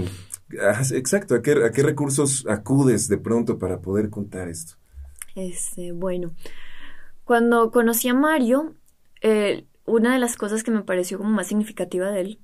exacto, 0.93 1.35
¿a 1.35 1.43
qué, 1.43 1.53
a 1.65 1.71
qué 1.71 1.83
recursos 1.83 2.47
acudes 2.49 3.09
de 3.09 3.19
pronto 3.19 3.59
para 3.59 3.81
poder 3.81 4.11
contar 4.11 4.49
esto. 4.49 4.75
Este, 5.35 5.93
bueno, 5.93 6.33
cuando 7.25 7.71
conocí 7.71 8.09
a 8.09 8.15
Mario, 8.15 8.75
eh, 9.23 9.67
una 9.87 10.13
de 10.13 10.19
las 10.19 10.37
cosas 10.37 10.63
que 10.63 10.71
me 10.71 10.83
pareció 10.83 11.19
como 11.19 11.31
más 11.31 11.49
significativa 11.49 12.11
de 12.11 12.21
él, 12.21 12.41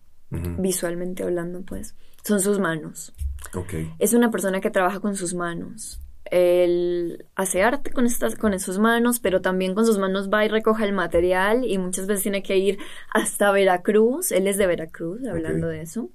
visualmente 0.58 1.22
hablando, 1.22 1.62
pues, 1.62 1.94
son 2.24 2.40
sus 2.40 2.58
manos. 2.58 3.14
Okay. 3.54 3.92
Es 3.98 4.12
una 4.12 4.30
persona 4.30 4.60
que 4.60 4.70
trabaja 4.70 5.00
con 5.00 5.14
sus 5.14 5.34
manos 5.34 6.00
él 6.30 7.26
hace 7.34 7.62
arte 7.62 7.90
con 7.90 8.06
estas 8.06 8.36
con 8.36 8.58
sus 8.58 8.78
manos, 8.78 9.20
pero 9.20 9.40
también 9.40 9.74
con 9.74 9.86
sus 9.86 9.98
manos 9.98 10.30
va 10.32 10.44
y 10.44 10.48
recoge 10.48 10.84
el 10.84 10.92
material 10.92 11.64
y 11.64 11.78
muchas 11.78 12.06
veces 12.06 12.22
tiene 12.22 12.42
que 12.42 12.56
ir 12.56 12.78
hasta 13.12 13.50
Veracruz, 13.50 14.32
él 14.32 14.46
es 14.46 14.56
de 14.56 14.66
Veracruz, 14.66 15.26
hablando 15.26 15.68
de 15.68 15.82
eso. 15.82 16.10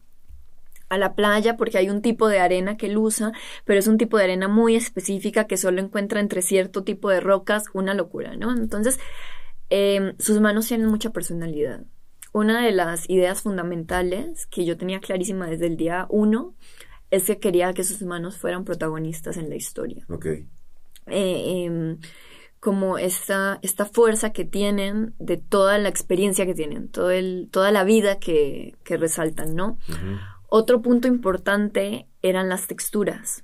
A 0.89 0.97
la 0.97 1.15
playa 1.15 1.55
porque 1.55 1.77
hay 1.77 1.89
un 1.89 2.01
tipo 2.01 2.27
de 2.27 2.39
arena 2.39 2.75
que 2.75 2.87
él 2.87 2.97
usa, 2.97 3.31
pero 3.63 3.79
es 3.79 3.87
un 3.87 3.97
tipo 3.97 4.17
de 4.17 4.25
arena 4.25 4.47
muy 4.49 4.75
específica 4.75 5.47
que 5.47 5.55
solo 5.55 5.81
encuentra 5.81 6.19
entre 6.19 6.41
cierto 6.41 6.83
tipo 6.83 7.09
de 7.09 7.21
rocas, 7.21 7.65
una 7.73 7.93
locura, 7.93 8.35
¿no? 8.35 8.51
Entonces, 8.51 8.99
em, 9.69 10.15
sus 10.19 10.41
manos 10.41 10.67
tienen 10.67 10.87
mucha 10.87 11.11
personalidad. 11.11 11.81
Una 12.33 12.65
de 12.65 12.71
las 12.71 13.09
ideas 13.09 13.41
fundamentales 13.41 14.45
que 14.47 14.65
yo 14.65 14.77
tenía 14.77 14.99
clarísima 14.99 15.47
desde 15.47 15.67
el 15.67 15.77
día 15.77 16.07
uno 16.09 16.55
es 17.11 17.25
que 17.25 17.39
quería 17.39 17.73
que 17.73 17.83
sus 17.83 18.01
manos 18.01 18.37
fueran 18.37 18.63
protagonistas 18.63 19.37
en 19.37 19.49
la 19.49 19.55
historia. 19.55 20.05
Ok. 20.09 20.25
Eh, 20.25 20.45
em, 21.65 21.99
como 22.59 22.97
esta, 22.97 23.59
esta 23.63 23.85
fuerza 23.85 24.31
que 24.31 24.45
tienen 24.45 25.15
de 25.19 25.37
toda 25.37 25.77
la 25.77 25.89
experiencia 25.89 26.45
que 26.45 26.53
tienen, 26.53 26.89
todo 26.89 27.11
el, 27.11 27.49
toda 27.51 27.71
la 27.71 27.83
vida 27.83 28.19
que, 28.19 28.75
que 28.83 28.97
resaltan, 28.97 29.55
¿no? 29.55 29.77
Otro 30.47 30.81
punto 30.81 31.07
importante 31.07 32.07
eran 32.21 32.49
las 32.49 32.67
texturas. 32.67 33.43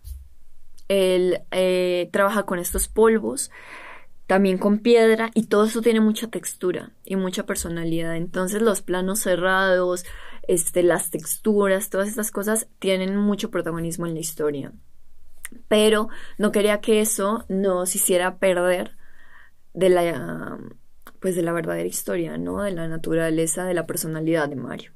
Él 0.87 1.41
eh, 1.51 2.09
trabaja 2.13 2.43
con 2.43 2.59
estos 2.59 2.87
polvos, 2.87 3.49
también 4.27 4.57
con 4.57 4.79
piedra, 4.79 5.31
y 5.33 5.47
todo 5.47 5.65
eso 5.65 5.81
tiene 5.81 5.99
mucha 5.99 6.27
textura 6.27 6.91
y 7.03 7.15
mucha 7.15 7.45
personalidad. 7.45 8.15
Entonces 8.15 8.61
los 8.61 8.81
planos 8.81 9.19
cerrados, 9.19 10.05
este, 10.47 10.83
las 10.83 11.09
texturas, 11.11 11.89
todas 11.89 12.07
estas 12.07 12.31
cosas 12.31 12.67
tienen 12.79 13.15
mucho 13.15 13.51
protagonismo 13.51 14.07
en 14.07 14.13
la 14.13 14.19
historia. 14.19 14.71
Pero 15.67 16.09
no 16.37 16.51
quería 16.51 16.81
que 16.81 17.01
eso 17.01 17.45
nos 17.47 17.95
hiciera 17.95 18.37
perder 18.37 18.97
de 19.73 19.89
la 19.89 20.59
pues 21.19 21.35
de 21.35 21.41
la 21.41 21.51
verdadera 21.51 21.87
historia, 21.87 22.37
¿no? 22.37 22.61
De 22.61 22.71
la 22.71 22.87
naturaleza, 22.87 23.65
de 23.65 23.73
la 23.73 23.85
personalidad 23.85 24.49
de 24.49 24.55
Mario. 24.55 24.91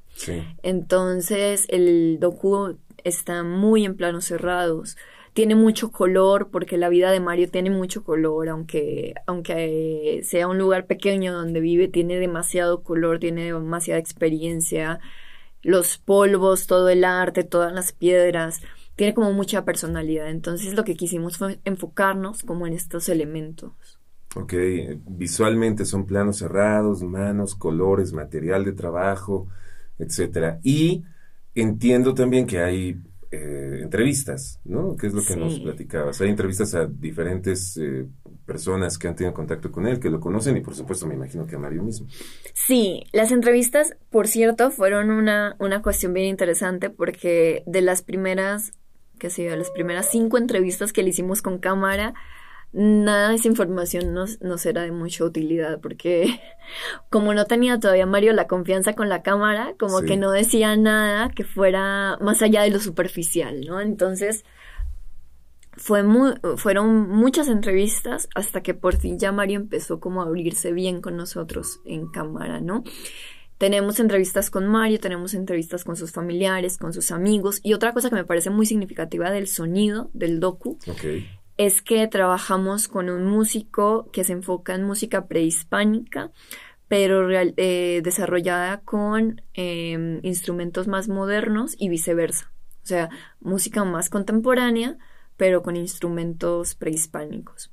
Entonces, 0.62 1.66
el 1.68 2.18
docu 2.20 2.78
está 3.02 3.42
muy 3.42 3.84
en 3.84 3.96
planos 3.96 4.26
cerrados. 4.26 4.96
Tiene 5.32 5.54
mucho 5.54 5.90
color, 5.90 6.50
porque 6.50 6.76
la 6.76 6.90
vida 6.90 7.10
de 7.10 7.20
Mario 7.20 7.50
tiene 7.50 7.70
mucho 7.70 8.04
color, 8.04 8.48
aunque, 8.50 9.14
aunque 9.26 10.20
sea 10.22 10.46
un 10.46 10.58
lugar 10.58 10.86
pequeño 10.86 11.32
donde 11.32 11.60
vive, 11.60 11.88
tiene 11.88 12.18
demasiado 12.18 12.82
color, 12.82 13.18
tiene 13.18 13.46
demasiada 13.46 13.98
experiencia 13.98 15.00
los 15.62 15.98
polvos, 15.98 16.66
todo 16.66 16.88
el 16.88 17.04
arte, 17.04 17.44
todas 17.44 17.72
las 17.72 17.92
piedras, 17.92 18.60
tiene 18.96 19.14
como 19.14 19.32
mucha 19.32 19.64
personalidad. 19.64 20.28
Entonces 20.28 20.74
lo 20.74 20.84
que 20.84 20.96
quisimos 20.96 21.38
fue 21.38 21.60
enfocarnos 21.64 22.42
como 22.42 22.66
en 22.66 22.74
estos 22.74 23.08
elementos. 23.08 23.98
Ok, 24.34 24.54
visualmente 25.06 25.84
son 25.84 26.06
planos 26.06 26.38
cerrados, 26.38 27.02
manos, 27.02 27.54
colores, 27.54 28.12
material 28.12 28.64
de 28.64 28.72
trabajo, 28.72 29.48
etcétera. 29.98 30.58
Y 30.62 31.04
entiendo 31.54 32.14
también 32.14 32.46
que 32.46 32.60
hay 32.60 32.98
eh, 33.30 33.80
entrevistas, 33.82 34.60
¿no? 34.64 34.96
¿Qué 34.96 35.06
es 35.06 35.12
lo 35.12 35.22
que 35.22 35.36
nos 35.36 35.58
platicabas? 35.60 36.20
Hay 36.20 36.30
entrevistas 36.30 36.74
a 36.74 36.86
diferentes 36.86 37.76
eh, 37.76 38.06
personas 38.52 38.98
que 38.98 39.08
han 39.08 39.16
tenido 39.16 39.32
contacto 39.32 39.72
con 39.72 39.86
él, 39.86 39.98
que 39.98 40.10
lo 40.10 40.20
conocen 40.20 40.58
y 40.58 40.60
por 40.60 40.74
supuesto 40.74 41.06
me 41.06 41.14
imagino 41.14 41.46
que 41.46 41.56
a 41.56 41.58
Mario 41.58 41.82
mismo. 41.82 42.06
Sí, 42.52 43.04
las 43.10 43.32
entrevistas, 43.32 43.96
por 44.10 44.28
cierto, 44.28 44.70
fueron 44.70 45.10
una, 45.10 45.56
una 45.58 45.80
cuestión 45.80 46.12
bien 46.12 46.26
interesante 46.26 46.90
porque 46.90 47.62
de 47.66 47.80
las 47.80 48.02
primeras, 48.02 48.74
qué 49.18 49.30
sé 49.30 49.44
yo, 49.44 49.56
las 49.56 49.70
primeras 49.70 50.10
cinco 50.10 50.36
entrevistas 50.36 50.92
que 50.92 51.02
le 51.02 51.08
hicimos 51.08 51.40
con 51.40 51.56
cámara, 51.56 52.12
nada 52.74 53.30
de 53.30 53.36
esa 53.36 53.48
información 53.48 54.12
nos, 54.12 54.42
nos 54.42 54.66
era 54.66 54.82
de 54.82 54.92
mucha 54.92 55.24
utilidad 55.24 55.80
porque 55.80 56.38
como 57.10 57.32
no 57.32 57.46
tenía 57.46 57.80
todavía 57.80 58.04
Mario 58.04 58.34
la 58.34 58.46
confianza 58.46 58.92
con 58.92 59.08
la 59.08 59.22
cámara, 59.22 59.72
como 59.78 60.02
que 60.02 60.18
no 60.18 60.30
decía 60.30 60.76
nada 60.76 61.30
que 61.30 61.44
fuera 61.44 62.18
más 62.20 62.42
allá 62.42 62.62
de 62.62 62.70
lo 62.70 62.80
superficial, 62.80 63.62
¿no? 63.66 63.80
Entonces 63.80 64.44
fue 65.76 66.02
muy, 66.02 66.34
fueron 66.56 67.08
muchas 67.08 67.48
entrevistas 67.48 68.28
hasta 68.34 68.62
que 68.62 68.74
por 68.74 68.96
fin 68.96 69.18
ya 69.18 69.32
Mario 69.32 69.60
empezó 69.60 70.00
como 70.00 70.22
a 70.22 70.26
abrirse 70.26 70.72
bien 70.72 71.00
con 71.00 71.16
nosotros 71.16 71.80
en 71.84 72.08
cámara, 72.08 72.60
¿no? 72.60 72.84
Tenemos 73.58 74.00
entrevistas 74.00 74.50
con 74.50 74.66
Mario, 74.66 74.98
tenemos 74.98 75.34
entrevistas 75.34 75.84
con 75.84 75.96
sus 75.96 76.10
familiares, 76.10 76.78
con 76.78 76.92
sus 76.92 77.12
amigos 77.12 77.60
y 77.62 77.74
otra 77.74 77.92
cosa 77.92 78.10
que 78.10 78.16
me 78.16 78.24
parece 78.24 78.50
muy 78.50 78.66
significativa 78.66 79.30
del 79.30 79.46
sonido 79.46 80.10
del 80.12 80.40
docu 80.40 80.78
es 81.56 81.82
que 81.82 82.06
trabajamos 82.08 82.88
con 82.88 83.08
un 83.08 83.24
músico 83.26 84.10
que 84.12 84.24
se 84.24 84.32
enfoca 84.32 84.74
en 84.74 84.84
música 84.84 85.26
prehispánica, 85.26 86.30
pero 86.88 87.28
eh, 87.30 88.00
desarrollada 88.02 88.80
con 88.80 89.42
em, 89.54 90.20
instrumentos 90.22 90.88
más 90.88 91.08
modernos 91.08 91.74
y 91.78 91.88
viceversa. 91.88 92.50
O 92.82 92.86
sea, 92.86 93.10
música 93.40 93.84
más 93.84 94.10
contemporánea, 94.10 94.98
pero 95.42 95.60
con 95.60 95.74
instrumentos 95.74 96.76
prehispánicos. 96.76 97.72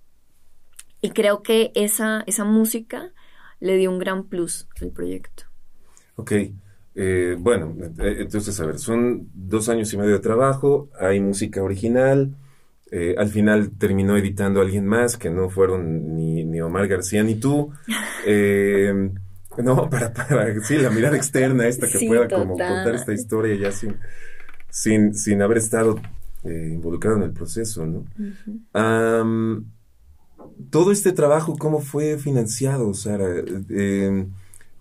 Y 1.01 1.11
creo 1.11 1.43
que 1.43 1.71
esa, 1.75 2.23
esa 2.25 2.43
música 2.43 3.13
le 3.59 3.77
dio 3.77 3.91
un 3.91 3.99
gran 3.99 4.23
plus 4.23 4.67
al 4.81 4.89
proyecto. 4.89 5.43
Ok. 6.15 6.31
Eh, 6.95 7.35
bueno, 7.37 7.75
eh, 7.99 8.15
entonces, 8.21 8.59
a 8.59 8.65
ver, 8.65 8.79
son 8.79 9.29
dos 9.35 9.69
años 9.69 9.93
y 9.93 9.97
medio 9.97 10.13
de 10.13 10.19
trabajo, 10.19 10.89
hay 10.99 11.19
música 11.19 11.61
original, 11.61 12.35
eh, 12.89 13.13
al 13.19 13.29
final 13.29 13.69
terminó 13.77 14.17
editando 14.17 14.61
alguien 14.61 14.87
más, 14.87 15.15
que 15.15 15.29
no 15.29 15.51
fueron 15.51 16.15
ni, 16.15 16.43
ni 16.45 16.61
Omar 16.61 16.87
García 16.87 17.21
ni 17.21 17.35
tú. 17.35 17.71
no, 19.59 19.89
para, 19.91 20.11
para, 20.11 20.59
sí, 20.61 20.75
la 20.77 20.89
mirada 20.89 21.17
externa 21.17 21.67
esta 21.67 21.87
que 21.87 22.07
pueda 22.07 22.27
como 22.27 22.57
contar 22.57 22.95
esta 22.95 23.13
historia 23.13 23.53
ya 23.53 23.71
sin, 23.71 23.95
sin, 24.71 25.13
sin 25.13 25.43
haber 25.43 25.59
estado 25.59 26.01
involucrado 26.43 27.17
en 27.17 27.23
el 27.23 27.31
proceso, 27.31 27.85
¿no? 27.85 28.05
todo 30.69 30.91
este 30.91 31.11
trabajo, 31.11 31.57
¿cómo 31.57 31.79
fue 31.79 32.17
financiado, 32.17 32.93
Sara? 32.93 33.27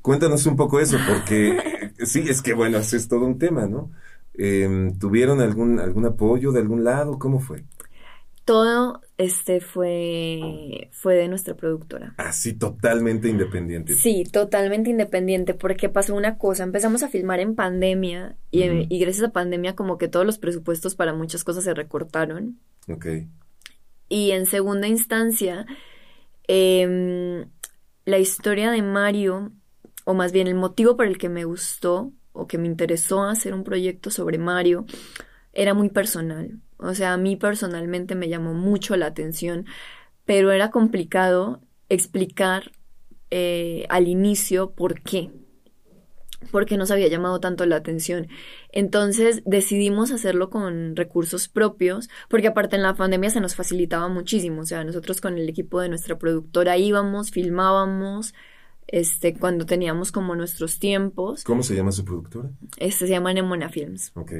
cuéntanos 0.02 0.46
un 0.46 0.56
poco 0.56 0.80
eso, 0.80 0.96
porque 1.06 1.92
sí, 2.04 2.24
es 2.28 2.42
que 2.42 2.54
bueno, 2.54 2.78
es 2.78 3.08
todo 3.08 3.24
un 3.24 3.38
tema, 3.38 3.66
¿no? 3.66 3.90
Em, 4.34 4.96
¿Tuvieron 4.98 5.40
algún, 5.40 5.80
algún 5.80 6.06
apoyo 6.06 6.52
de 6.52 6.60
algún 6.60 6.84
lado? 6.84 7.18
¿Cómo 7.18 7.40
fue? 7.40 7.64
Todo 8.48 9.02
este 9.18 9.60
fue, 9.60 10.88
fue 10.90 11.16
de 11.16 11.28
nuestra 11.28 11.54
productora. 11.54 12.14
Así, 12.16 12.54
totalmente 12.54 13.28
independiente. 13.28 13.92
Sí, 13.92 14.24
totalmente 14.24 14.88
independiente, 14.88 15.52
porque 15.52 15.90
pasó 15.90 16.14
una 16.14 16.38
cosa, 16.38 16.62
empezamos 16.62 17.02
a 17.02 17.08
filmar 17.08 17.40
en 17.40 17.54
pandemia 17.54 18.38
y, 18.50 18.62
y 18.62 18.98
gracias 19.00 19.28
a 19.28 19.32
pandemia 19.32 19.76
como 19.76 19.98
que 19.98 20.08
todos 20.08 20.24
los 20.24 20.38
presupuestos 20.38 20.94
para 20.94 21.12
muchas 21.12 21.44
cosas 21.44 21.64
se 21.64 21.74
recortaron. 21.74 22.58
Ok. 22.88 23.06
Y 24.08 24.30
en 24.30 24.46
segunda 24.46 24.88
instancia, 24.88 25.66
em, 26.46 27.50
la 28.06 28.18
historia 28.18 28.70
de 28.70 28.80
Mario 28.80 29.52
o 30.06 30.14
más 30.14 30.32
bien 30.32 30.46
el 30.46 30.54
motivo 30.54 30.96
por 30.96 31.04
el 31.04 31.18
que 31.18 31.28
me 31.28 31.44
gustó 31.44 32.14
o 32.32 32.46
que 32.46 32.56
me 32.56 32.66
interesó 32.66 33.24
hacer 33.24 33.52
un 33.52 33.62
proyecto 33.62 34.10
sobre 34.10 34.38
Mario 34.38 34.86
era 35.52 35.74
muy 35.74 35.90
personal. 35.90 36.62
O 36.78 36.94
sea, 36.94 37.12
a 37.12 37.16
mí 37.16 37.36
personalmente 37.36 38.14
me 38.14 38.28
llamó 38.28 38.54
mucho 38.54 38.96
la 38.96 39.06
atención, 39.06 39.66
pero 40.24 40.52
era 40.52 40.70
complicado 40.70 41.60
explicar 41.88 42.72
eh, 43.30 43.84
al 43.88 44.08
inicio 44.08 44.70
por 44.70 45.00
qué, 45.02 45.30
porque 46.50 46.76
nos 46.76 46.90
había 46.90 47.08
llamado 47.08 47.40
tanto 47.40 47.66
la 47.66 47.76
atención. 47.76 48.28
Entonces 48.70 49.42
decidimos 49.44 50.12
hacerlo 50.12 50.50
con 50.50 50.96
recursos 50.96 51.48
propios, 51.48 52.08
porque 52.28 52.48
aparte 52.48 52.76
en 52.76 52.82
la 52.82 52.94
pandemia 52.94 53.30
se 53.30 53.40
nos 53.40 53.54
facilitaba 53.54 54.08
muchísimo. 54.08 54.62
O 54.62 54.66
sea, 54.66 54.84
nosotros 54.84 55.20
con 55.20 55.36
el 55.36 55.48
equipo 55.48 55.80
de 55.80 55.88
nuestra 55.88 56.18
productora 56.18 56.76
íbamos, 56.76 57.30
filmábamos, 57.30 58.34
este, 58.86 59.34
cuando 59.34 59.66
teníamos 59.66 60.12
como 60.12 60.34
nuestros 60.34 60.78
tiempos. 60.78 61.44
¿Cómo 61.44 61.62
se 61.62 61.74
llama 61.74 61.92
su 61.92 62.04
productora? 62.04 62.50
Este 62.78 63.06
se 63.06 63.12
llama 63.12 63.32
Nemona 63.32 63.68
Films. 63.68 64.12
Ok. 64.14 64.32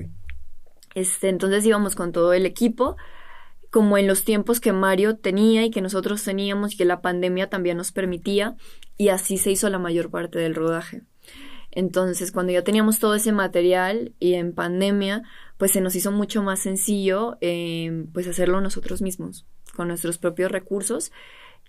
Este, 0.95 1.29
entonces 1.29 1.65
íbamos 1.65 1.95
con 1.95 2.13
todo 2.13 2.33
el 2.33 2.47
equipo, 2.47 2.97
como 3.71 3.99
en 3.99 4.07
los 4.07 4.25
tiempos 4.25 4.61
que 4.61 4.73
Mario 4.73 5.17
tenía 5.17 5.65
y 5.65 5.71
que 5.71 5.83
nosotros 5.83 6.23
teníamos 6.25 6.75
y 6.75 6.77
que 6.77 6.85
la 6.85 7.03
pandemia 7.03 7.51
también 7.51 7.77
nos 7.77 7.93
permitía, 7.93 8.57
y 8.97 9.09
así 9.09 9.37
se 9.37 9.51
hizo 9.51 9.69
la 9.69 9.79
mayor 9.79 10.11
parte 10.11 10.39
del 10.39 10.55
rodaje. 10.55 11.03
Entonces, 11.71 12.33
cuando 12.33 12.53
ya 12.53 12.65
teníamos 12.65 12.99
todo 12.99 13.15
ese 13.15 13.31
material 13.31 14.15
y 14.19 14.35
en 14.35 14.55
pandemia, 14.55 15.23
pues 15.59 15.73
se 15.73 15.81
nos 15.81 15.95
hizo 15.95 16.11
mucho 16.11 16.43
más 16.43 16.61
sencillo, 16.61 17.37
eh, 17.41 18.07
pues 18.13 18.27
hacerlo 18.27 18.61
nosotros 18.61 19.03
mismos, 19.03 19.47
con 19.77 19.89
nuestros 19.89 20.19
propios 20.19 20.51
recursos 20.51 21.13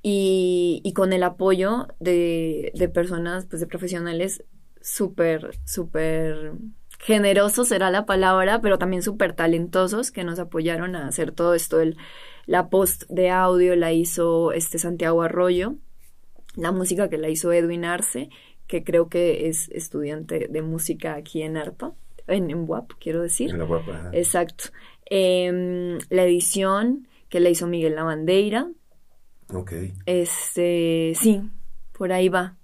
y, 0.01 0.81
y 0.85 0.93
con 0.93 1.11
el 1.11 1.23
apoyo 1.23 1.87
de, 1.99 2.71
de 2.75 2.89
personas, 2.89 3.45
pues 3.45 3.59
de 3.59 3.67
profesionales 3.67 4.45
súper, 4.81 5.59
súper 5.65 6.53
generosos 6.99 7.69
será 7.69 7.89
la 7.89 8.05
palabra, 8.05 8.61
pero 8.61 8.77
también 8.77 9.01
súper 9.01 9.33
talentosos 9.33 10.11
que 10.11 10.23
nos 10.23 10.37
apoyaron 10.37 10.95
a 10.95 11.07
hacer 11.07 11.31
todo 11.31 11.55
esto. 11.55 11.79
El, 11.79 11.97
la 12.45 12.69
post 12.69 13.03
de 13.09 13.29
audio 13.29 13.75
la 13.75 13.91
hizo 13.93 14.51
este 14.51 14.77
Santiago 14.77 15.21
Arroyo, 15.21 15.75
la 16.55 16.71
música 16.71 17.09
que 17.09 17.17
la 17.17 17.29
hizo 17.29 17.51
Edwin 17.51 17.85
Arce, 17.85 18.29
que 18.67 18.83
creo 18.83 19.09
que 19.09 19.47
es 19.47 19.69
estudiante 19.69 20.47
de 20.49 20.61
música 20.61 21.15
aquí 21.15 21.41
en 21.41 21.57
ARPA, 21.57 21.93
en, 22.27 22.51
en 22.51 22.69
WAP, 22.69 22.91
quiero 22.99 23.21
decir. 23.21 23.49
En 23.49 23.59
la 23.59 23.65
WAP, 23.65 24.13
Exacto. 24.13 24.65
Em, 25.05 25.97
la 26.09 26.23
edición 26.23 27.07
que 27.29 27.39
la 27.39 27.49
hizo 27.49 27.65
Miguel 27.65 27.95
Lavandeira, 27.95 28.67
Ok. 29.53 29.73
Este, 30.05 31.13
sí, 31.15 31.41
por 31.97 32.11
ahí 32.11 32.29
va. 32.29 32.58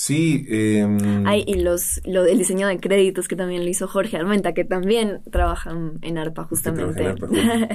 Sí. 0.00 0.46
Eh, 0.48 1.44
y 1.46 1.56
los, 1.56 2.00
lo 2.06 2.22
del 2.22 2.38
diseño 2.38 2.68
de 2.68 2.80
créditos 2.80 3.28
que 3.28 3.36
también 3.36 3.64
lo 3.64 3.68
hizo 3.68 3.86
Jorge 3.86 4.16
Armenta, 4.16 4.54
que 4.54 4.64
también 4.64 5.20
trabaja 5.30 5.76
en 6.00 6.16
ARPA 6.16 6.44
justamente. 6.44 7.02
En 7.02 7.08
ARPA, 7.08 7.28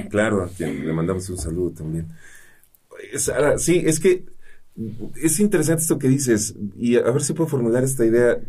claro, 0.10 0.42
a 0.42 0.48
quien 0.48 0.84
le 0.84 0.92
mandamos 0.92 1.30
un 1.30 1.38
saludo 1.38 1.70
también. 1.70 2.08
Sara, 3.14 3.58
sí, 3.58 3.80
es 3.86 4.00
que 4.00 4.24
es 5.22 5.38
interesante 5.38 5.82
esto 5.82 6.00
que 6.00 6.08
dices, 6.08 6.56
y 6.76 6.96
a 6.96 7.12
ver 7.12 7.22
si 7.22 7.32
puedo 7.32 7.48
formular 7.48 7.84
esta 7.84 8.04
idea. 8.04 8.40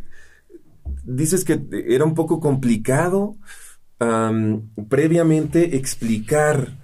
Dices 1.04 1.46
que 1.46 1.62
era 1.88 2.04
un 2.04 2.16
poco 2.16 2.40
complicado 2.40 3.36
previamente 4.90 5.78
explicar 5.78 6.80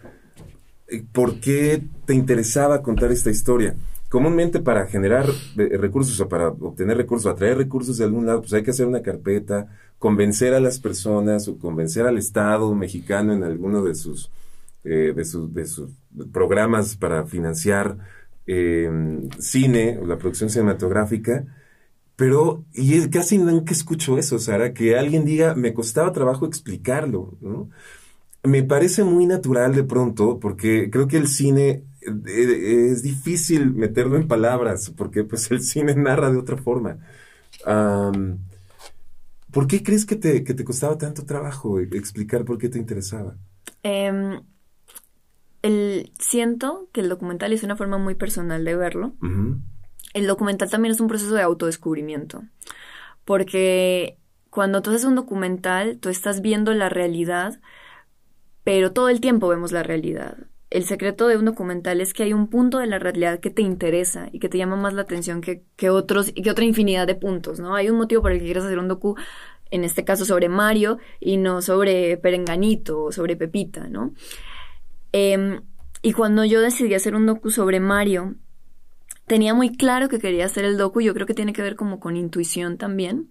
eh, 0.87 1.03
por 1.11 1.39
qué 1.39 1.81
te 2.05 2.13
interesaba 2.13 2.83
contar 2.83 3.11
esta 3.11 3.31
historia. 3.31 3.75
Comúnmente 4.13 4.59
para 4.59 4.85
generar 4.85 5.25
eh, 5.57 5.75
recursos 5.75 6.19
o 6.19 6.29
para 6.29 6.49
obtener 6.49 6.95
recursos, 6.97 7.25
atraer 7.25 7.57
recursos 7.57 7.97
de 7.97 8.03
algún 8.03 8.27
lado, 8.27 8.41
pues 8.41 8.53
hay 8.53 8.61
que 8.61 8.69
hacer 8.69 8.85
una 8.85 9.01
carpeta, 9.01 9.75
convencer 9.97 10.53
a 10.53 10.59
las 10.59 10.79
personas 10.79 11.47
o 11.47 11.57
convencer 11.57 12.05
al 12.05 12.19
Estado 12.19 12.75
mexicano 12.75 13.33
en 13.33 13.43
alguno 13.43 13.83
de 13.83 13.95
sus, 13.95 14.29
eh, 14.83 15.13
de, 15.15 15.25
sus, 15.25 15.51
de 15.51 15.65
sus 15.65 15.89
programas 16.31 16.95
para 16.95 17.25
financiar 17.25 17.97
cine 19.39 19.97
o 19.99 20.05
la 20.05 20.19
producción 20.19 20.51
cinematográfica. 20.51 21.47
Pero, 22.15 22.65
y 22.71 23.09
casi 23.09 23.39
nunca 23.39 23.73
escucho 23.73 24.19
eso, 24.19 24.37
Sara, 24.37 24.75
que 24.75 24.95
alguien 24.95 25.25
diga, 25.25 25.55
me 25.55 25.73
costaba 25.73 26.13
trabajo 26.13 26.45
explicarlo, 26.45 27.33
¿no? 27.41 27.67
me 28.43 28.61
parece 28.63 29.03
muy 29.03 29.25
natural 29.25 29.73
de 29.73 29.83
pronto, 29.83 30.39
porque 30.39 30.89
creo 30.91 31.07
que 31.07 31.17
el 31.17 31.27
cine 31.27 31.83
es 32.25 33.03
difícil 33.03 33.73
meterlo 33.73 34.17
en 34.17 34.27
palabras, 34.27 34.91
porque 34.95 35.23
pues 35.23 35.49
el 35.51 35.61
cine 35.61 35.95
narra 35.95 36.31
de 36.31 36.37
otra 36.37 36.57
forma. 36.57 36.97
¿Por 39.51 39.67
qué 39.67 39.83
crees 39.83 40.05
que 40.05 40.15
te, 40.15 40.43
que 40.43 40.55
te 40.55 40.63
costaba 40.63 40.97
tanto 40.97 41.25
trabajo 41.25 41.79
explicar 41.79 42.43
por 42.43 42.57
qué 42.57 42.69
te 42.69 42.79
interesaba? 42.79 43.35
Em, 43.83 44.41
el, 45.61 46.11
siento 46.19 46.89
que 46.91 47.01
el 47.01 47.09
documental 47.09 47.53
es 47.53 47.63
una 47.63 47.75
forma 47.75 47.99
muy 47.99 48.15
personal 48.15 48.65
de 48.65 48.75
verlo. 48.75 49.13
El 50.13 50.27
documental 50.27 50.71
también 50.71 50.93
es 50.93 50.99
un 50.99 51.07
proceso 51.07 51.35
de 51.35 51.43
autodescubrimiento, 51.43 52.43
porque 53.25 54.17
cuando 54.49 54.81
tú 54.81 54.89
haces 54.89 55.05
un 55.05 55.15
documental, 55.15 55.99
tú 55.99 56.09
estás 56.09 56.41
viendo 56.41 56.73
la 56.73 56.89
realidad, 56.89 57.59
pero 58.63 58.91
todo 58.91 59.09
el 59.09 59.21
tiempo 59.21 59.47
vemos 59.47 59.71
la 59.71 59.83
realidad. 59.83 60.37
El 60.73 60.85
secreto 60.85 61.27
de 61.27 61.37
un 61.37 61.45
documental 61.45 62.01
es 62.01 62.15
que 62.15 62.23
hay 62.23 62.33
un 62.33 62.47
punto 62.47 62.79
de 62.79 62.87
la 62.87 62.97
realidad 62.97 63.39
que 63.39 63.51
te 63.51 63.61
interesa 63.61 64.29
y 64.31 64.39
que 64.39 64.49
te 64.49 64.57
llama 64.57 64.75
más 64.75 64.95
la 64.95 65.03
atención 65.03 65.39
que, 65.39 65.61
que 65.75 65.91
otros 65.91 66.31
y 66.33 66.41
que 66.41 66.49
otra 66.49 66.65
infinidad 66.65 67.05
de 67.05 67.13
puntos, 67.13 67.59
¿no? 67.59 67.75
Hay 67.75 67.91
un 67.91 67.97
motivo 67.97 68.23
por 68.23 68.31
el 68.31 68.39
que 68.39 68.45
quieres 68.45 68.63
hacer 68.63 68.79
un 68.79 68.87
docu, 68.87 69.15
en 69.69 69.83
este 69.83 70.03
caso 70.03 70.25
sobre 70.25 70.49
Mario 70.49 70.97
y 71.19 71.37
no 71.37 71.61
sobre 71.61 72.17
Perenganito 72.17 73.03
o 73.03 73.11
sobre 73.11 73.35
Pepita, 73.35 73.87
¿no? 73.87 74.15
Em, 75.11 75.61
y 76.01 76.13
cuando 76.13 76.43
yo 76.43 76.59
decidí 76.59 76.95
hacer 76.95 77.13
un 77.13 77.27
docu 77.27 77.51
sobre 77.51 77.79
Mario, 77.79 78.33
tenía 79.27 79.53
muy 79.53 79.77
claro 79.77 80.09
que 80.09 80.17
quería 80.17 80.45
hacer 80.45 80.65
el 80.65 80.79
docu, 80.79 81.01
yo 81.01 81.13
creo 81.13 81.27
que 81.27 81.35
tiene 81.35 81.53
que 81.53 81.61
ver 81.61 81.75
como 81.75 81.99
con 81.99 82.17
intuición 82.17 82.79
también 82.79 83.29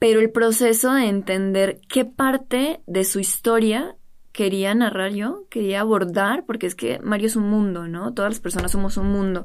pero 0.00 0.18
el 0.20 0.30
proceso 0.30 0.94
de 0.94 1.08
entender 1.08 1.78
qué 1.86 2.06
parte 2.06 2.80
de 2.86 3.04
su 3.04 3.20
historia 3.20 3.96
quería 4.32 4.74
narrar 4.74 5.12
yo, 5.12 5.44
quería 5.50 5.80
abordar, 5.80 6.44
porque 6.46 6.66
es 6.66 6.74
que 6.74 7.00
Mario 7.00 7.26
es 7.26 7.36
un 7.36 7.48
mundo, 7.48 7.88
¿no? 7.88 8.14
Todas 8.14 8.30
las 8.32 8.40
personas 8.40 8.72
somos 8.72 8.96
un 8.96 9.10
mundo. 9.10 9.44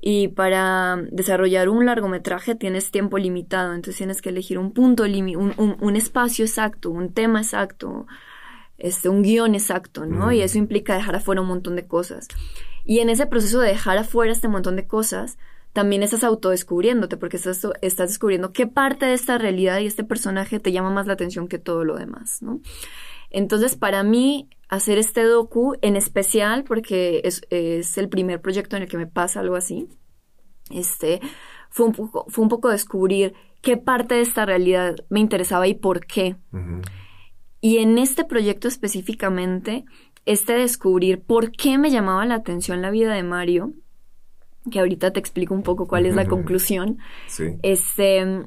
Y 0.00 0.28
para 0.28 0.96
desarrollar 1.10 1.68
un 1.68 1.84
largometraje 1.84 2.54
tienes 2.54 2.90
tiempo 2.90 3.18
limitado, 3.18 3.74
entonces 3.74 3.98
tienes 3.98 4.22
que 4.22 4.30
elegir 4.30 4.58
un 4.58 4.72
punto, 4.72 5.02
un, 5.04 5.54
un, 5.56 5.76
un 5.78 5.96
espacio 5.96 6.44
exacto, 6.44 6.90
un 6.90 7.12
tema 7.12 7.40
exacto. 7.40 8.06
este, 8.78 9.08
un 9.10 9.22
guion 9.22 9.54
exacto, 9.54 10.06
¿no? 10.06 10.32
Y 10.32 10.40
eso 10.40 10.58
implica 10.58 10.94
dejar 10.94 11.16
afuera 11.16 11.42
un 11.42 11.48
montón 11.48 11.76
de 11.76 11.86
cosas. 11.86 12.28
Y 12.84 13.00
en 13.00 13.10
ese 13.10 13.26
proceso 13.26 13.60
de 13.60 13.68
dejar 13.68 13.98
afuera 13.98 14.32
este 14.32 14.48
montón 14.48 14.76
de 14.76 14.86
cosas, 14.86 15.36
también 15.72 16.02
estás 16.02 16.24
autodescubriéndote, 16.24 17.16
porque 17.16 17.36
estás, 17.36 17.66
estás 17.82 18.08
descubriendo 18.08 18.52
qué 18.52 18.66
parte 18.66 19.06
de 19.06 19.14
esta 19.14 19.38
realidad 19.38 19.80
y 19.80 19.86
este 19.86 20.02
personaje 20.02 20.60
te 20.60 20.72
llama 20.72 20.90
más 20.90 21.06
la 21.06 21.12
atención 21.12 21.46
que 21.46 21.58
todo 21.58 21.84
lo 21.84 21.96
demás, 21.96 22.42
¿no? 22.42 22.60
Entonces, 23.30 23.76
para 23.76 24.02
mí, 24.02 24.50
hacer 24.68 24.98
este 24.98 25.22
docu, 25.24 25.76
en 25.82 25.96
especial, 25.96 26.64
porque 26.64 27.22
es, 27.24 27.42
es 27.50 27.96
el 27.98 28.08
primer 28.08 28.40
proyecto 28.40 28.76
en 28.76 28.82
el 28.82 28.88
que 28.88 28.96
me 28.96 29.06
pasa 29.06 29.40
algo 29.40 29.56
así, 29.56 29.88
este, 30.70 31.20
fue 31.70 31.86
un 31.86 31.92
poco, 31.92 32.26
fue 32.28 32.42
un 32.42 32.48
poco 32.48 32.68
descubrir 32.68 33.34
qué 33.62 33.76
parte 33.76 34.14
de 34.14 34.22
esta 34.22 34.46
realidad 34.46 34.96
me 35.08 35.20
interesaba 35.20 35.66
y 35.66 35.74
por 35.74 36.06
qué. 36.06 36.36
Y 37.60 37.78
en 37.78 37.98
este 37.98 38.24
proyecto 38.24 38.68
específicamente, 38.68 39.84
este 40.24 40.54
descubrir 40.54 41.22
por 41.22 41.50
qué 41.50 41.78
me 41.78 41.90
llamaba 41.90 42.24
la 42.26 42.36
atención 42.36 42.82
la 42.82 42.90
vida 42.90 43.14
de 43.14 43.22
Mario, 43.22 43.72
que 44.70 44.80
ahorita 44.80 45.12
te 45.12 45.20
explico 45.20 45.54
un 45.54 45.62
poco 45.62 45.86
cuál 45.86 46.06
es 46.06 46.14
la 46.14 46.26
conclusión, 46.26 46.98
este, 47.62 48.46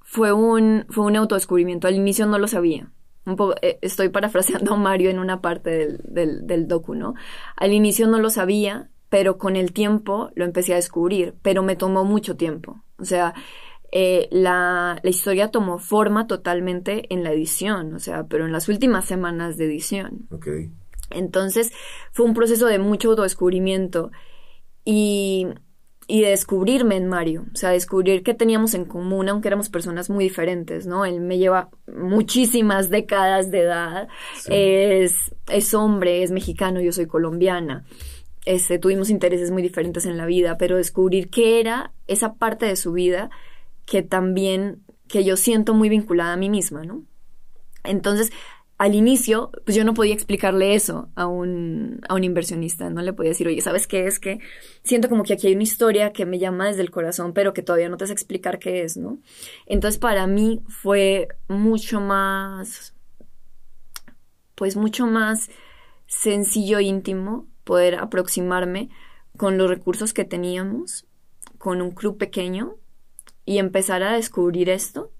fue 0.00 0.32
un, 0.32 0.86
fue 0.88 1.04
un 1.04 1.16
autodescubrimiento. 1.16 1.88
Al 1.88 1.94
inicio 1.94 2.26
no 2.26 2.38
lo 2.38 2.48
sabía. 2.48 2.90
Un 3.24 3.36
poco, 3.36 3.54
eh, 3.62 3.78
estoy 3.82 4.08
parafraseando 4.08 4.74
a 4.74 4.76
Mario 4.76 5.10
en 5.10 5.18
una 5.18 5.40
parte 5.40 5.70
del, 5.70 6.00
del, 6.04 6.46
del 6.46 6.68
docu, 6.68 6.94
¿no? 6.94 7.14
Al 7.56 7.72
inicio 7.72 8.08
no 8.08 8.18
lo 8.18 8.30
sabía, 8.30 8.90
pero 9.08 9.38
con 9.38 9.56
el 9.56 9.72
tiempo 9.72 10.30
lo 10.34 10.44
empecé 10.44 10.72
a 10.72 10.76
descubrir, 10.76 11.34
pero 11.42 11.62
me 11.62 11.76
tomó 11.76 12.04
mucho 12.04 12.36
tiempo. 12.36 12.82
O 12.98 13.04
sea, 13.04 13.34
eh, 13.92 14.28
la, 14.32 14.98
la, 15.02 15.10
historia 15.10 15.50
tomó 15.50 15.78
forma 15.78 16.26
totalmente 16.26 17.12
en 17.12 17.22
la 17.22 17.30
edición, 17.30 17.94
o 17.94 17.98
sea, 17.98 18.24
pero 18.24 18.46
en 18.46 18.52
las 18.52 18.70
últimas 18.70 19.04
semanas 19.04 19.58
de 19.58 19.66
edición. 19.66 20.26
Okay. 20.30 20.72
Entonces 21.10 21.72
fue 22.12 22.24
un 22.24 22.32
proceso 22.32 22.66
de 22.66 22.78
mucho 22.78 23.10
autodescubrimiento 23.10 24.10
y, 24.82 25.46
y 26.12 26.20
de 26.20 26.28
descubrirme 26.28 26.96
en 26.96 27.08
Mario, 27.08 27.46
o 27.54 27.56
sea, 27.56 27.70
descubrir 27.70 28.22
que 28.22 28.34
teníamos 28.34 28.74
en 28.74 28.84
común, 28.84 29.30
aunque 29.30 29.48
éramos 29.48 29.70
personas 29.70 30.10
muy 30.10 30.24
diferentes, 30.24 30.86
¿no? 30.86 31.06
Él 31.06 31.22
me 31.22 31.38
lleva 31.38 31.70
muchísimas 31.86 32.90
décadas 32.90 33.50
de 33.50 33.60
edad, 33.60 34.08
es, 34.46 35.34
es 35.48 35.72
hombre, 35.72 36.22
es 36.22 36.30
mexicano, 36.30 36.82
yo 36.82 36.92
soy 36.92 37.06
colombiana. 37.06 37.86
Este, 38.44 38.78
tuvimos 38.78 39.08
intereses 39.08 39.50
muy 39.50 39.62
diferentes 39.62 40.04
en 40.04 40.18
la 40.18 40.26
vida, 40.26 40.58
pero 40.58 40.76
descubrir 40.76 41.30
qué 41.30 41.60
era 41.60 41.94
esa 42.08 42.34
parte 42.34 42.66
de 42.66 42.76
su 42.76 42.92
vida 42.92 43.30
que 43.86 44.02
también, 44.02 44.82
que 45.08 45.24
yo 45.24 45.38
siento 45.38 45.72
muy 45.72 45.88
vinculada 45.88 46.34
a 46.34 46.36
mí 46.36 46.50
misma, 46.50 46.84
¿no? 46.84 47.04
Entonces, 47.84 48.32
al 48.82 48.96
inicio, 48.96 49.52
pues 49.64 49.76
yo 49.76 49.84
no 49.84 49.94
podía 49.94 50.12
explicarle 50.12 50.74
eso 50.74 51.08
a 51.14 51.28
un, 51.28 52.00
a 52.08 52.14
un 52.14 52.24
inversionista, 52.24 52.90
no 52.90 53.00
le 53.00 53.12
podía 53.12 53.28
decir, 53.28 53.46
oye, 53.46 53.60
¿sabes 53.60 53.86
qué 53.86 54.08
es? 54.08 54.18
Que 54.18 54.40
siento 54.82 55.08
como 55.08 55.22
que 55.22 55.34
aquí 55.34 55.46
hay 55.46 55.54
una 55.54 55.62
historia 55.62 56.12
que 56.12 56.26
me 56.26 56.40
llama 56.40 56.66
desde 56.66 56.82
el 56.82 56.90
corazón, 56.90 57.32
pero 57.32 57.52
que 57.52 57.62
todavía 57.62 57.88
no 57.88 57.96
te 57.96 58.08
sé 58.08 58.12
explicar 58.12 58.58
qué 58.58 58.82
es, 58.82 58.96
¿no? 58.96 59.20
Entonces, 59.66 60.00
para 60.00 60.26
mí 60.26 60.64
fue 60.66 61.28
mucho 61.46 62.00
más, 62.00 62.96
pues 64.56 64.74
mucho 64.74 65.06
más 65.06 65.48
sencillo 66.08 66.78
e 66.78 66.82
íntimo 66.82 67.46
poder 67.62 67.94
aproximarme 67.94 68.90
con 69.36 69.58
los 69.58 69.70
recursos 69.70 70.12
que 70.12 70.24
teníamos, 70.24 71.06
con 71.56 71.82
un 71.82 71.92
club 71.92 72.18
pequeño 72.18 72.74
y 73.44 73.58
empezar 73.58 74.02
a 74.02 74.14
descubrir 74.14 74.68
esto 74.70 75.12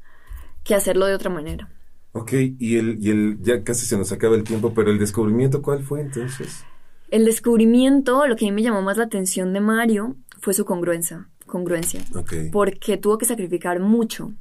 que 0.64 0.74
hacerlo 0.74 1.06
de 1.06 1.14
otra 1.14 1.30
manera. 1.30 1.70
Ok, 2.12 2.32
y 2.32 2.76
el, 2.76 2.98
y 3.00 3.10
el, 3.10 3.38
ya 3.40 3.64
casi 3.64 3.86
se 3.86 3.96
nos 3.96 4.12
acaba 4.12 4.36
el 4.36 4.44
tiempo, 4.44 4.74
pero 4.74 4.90
el 4.90 4.98
descubrimiento, 4.98 5.62
¿cuál 5.62 5.82
fue 5.82 6.02
entonces? 6.02 6.64
El 7.10 7.24
descubrimiento, 7.24 8.26
lo 8.26 8.36
que 8.36 8.46
a 8.46 8.48
mí 8.48 8.52
me 8.52 8.62
llamó 8.62 8.82
más 8.82 8.98
la 8.98 9.04
atención 9.04 9.52
de 9.52 9.60
Mario 9.60 10.16
fue 10.40 10.52
su 10.54 10.64
congruencia, 10.64 11.28
congruencia. 11.46 12.02
Okay. 12.14 12.50
Porque 12.50 12.96
tuvo 12.98 13.18
que 13.18 13.26
sacrificar 13.26 13.80
mucho 13.80 14.32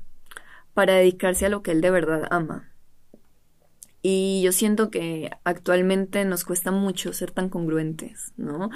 para 0.74 0.94
dedicarse 0.96 1.46
a 1.46 1.50
lo 1.50 1.64
que 1.64 1.72
él 1.72 1.82
de 1.82 1.92
verdad 1.92 2.28
ama. 2.30 2.72
Y 4.02 4.42
yo 4.44 4.52
siento 4.52 4.90
que 4.90 5.30
actualmente 5.44 6.26
nos 6.26 6.44
cuesta 6.44 6.72
mucho 6.72 7.14
ser 7.14 7.32
tan 7.32 7.50
congruentes, 7.50 8.34
¿no? 8.36 8.70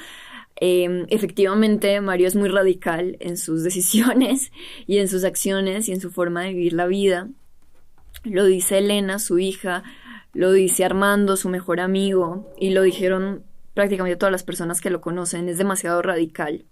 Eh, 0.61 1.05
efectivamente, 1.09 1.99
Mario 1.99 2.27
es 2.27 2.35
muy 2.35 2.49
radical 2.49 3.17
en 3.19 3.37
sus 3.37 3.63
decisiones 3.65 4.51
y 4.87 4.99
en 4.99 5.07
sus 5.07 5.23
acciones 5.23 5.89
y 5.89 5.93
en 5.93 6.01
su 6.01 6.11
forma 6.11 6.43
de 6.43 6.53
vivir 6.53 6.73
la 6.73 6.85
vida. 6.85 7.29
Lo 8.23 8.45
dice 8.45 8.79
Elena, 8.79 9.19
su 9.19 9.39
hija, 9.39 9.83
lo 10.33 10.51
dice 10.51 10.85
Armando, 10.85 11.37
su 11.37 11.49
mejor 11.49 11.79
amigo, 11.79 12.53
y 12.57 12.71
lo 12.71 12.81
dijeron 12.81 13.43
prácticamente 13.73 14.17
todas 14.17 14.31
las 14.31 14.43
personas 14.43 14.81
que 14.81 14.89
lo 14.89 15.01
conocen. 15.01 15.49
Es 15.49 15.57
demasiado 15.57 16.01
radical 16.01 16.65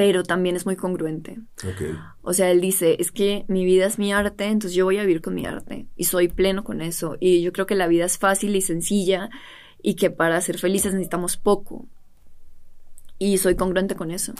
pero 0.00 0.22
también 0.22 0.56
es 0.56 0.64
muy 0.64 0.76
congruente. 0.76 1.40
Okay. 1.58 1.94
O 2.22 2.32
sea, 2.32 2.50
él 2.50 2.62
dice, 2.62 2.96
es 3.00 3.12
que 3.12 3.44
mi 3.48 3.66
vida 3.66 3.84
es 3.84 3.98
mi 3.98 4.14
arte, 4.14 4.46
entonces 4.46 4.74
yo 4.74 4.86
voy 4.86 4.96
a 4.96 5.02
vivir 5.02 5.20
con 5.20 5.34
mi 5.34 5.44
arte 5.44 5.88
y 5.94 6.04
soy 6.04 6.28
pleno 6.28 6.64
con 6.64 6.80
eso. 6.80 7.18
Y 7.20 7.42
yo 7.42 7.52
creo 7.52 7.66
que 7.66 7.74
la 7.74 7.86
vida 7.86 8.06
es 8.06 8.16
fácil 8.16 8.56
y 8.56 8.62
sencilla 8.62 9.28
y 9.82 9.96
que 9.96 10.10
para 10.10 10.40
ser 10.40 10.56
felices 10.56 10.94
necesitamos 10.94 11.36
poco. 11.36 11.86
Y 13.18 13.36
soy 13.36 13.56
congruente 13.56 13.94
con 13.94 14.10
eso. 14.10 14.32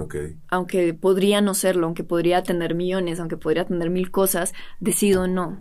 Okay. 0.00 0.36
Aunque 0.48 0.94
podría 0.94 1.40
no 1.40 1.54
serlo, 1.54 1.86
aunque 1.86 2.04
podría 2.04 2.42
tener 2.42 2.74
millones, 2.74 3.20
aunque 3.20 3.36
podría 3.36 3.66
tener 3.66 3.90
mil 3.90 4.10
cosas, 4.10 4.52
decido 4.80 5.26
no. 5.26 5.58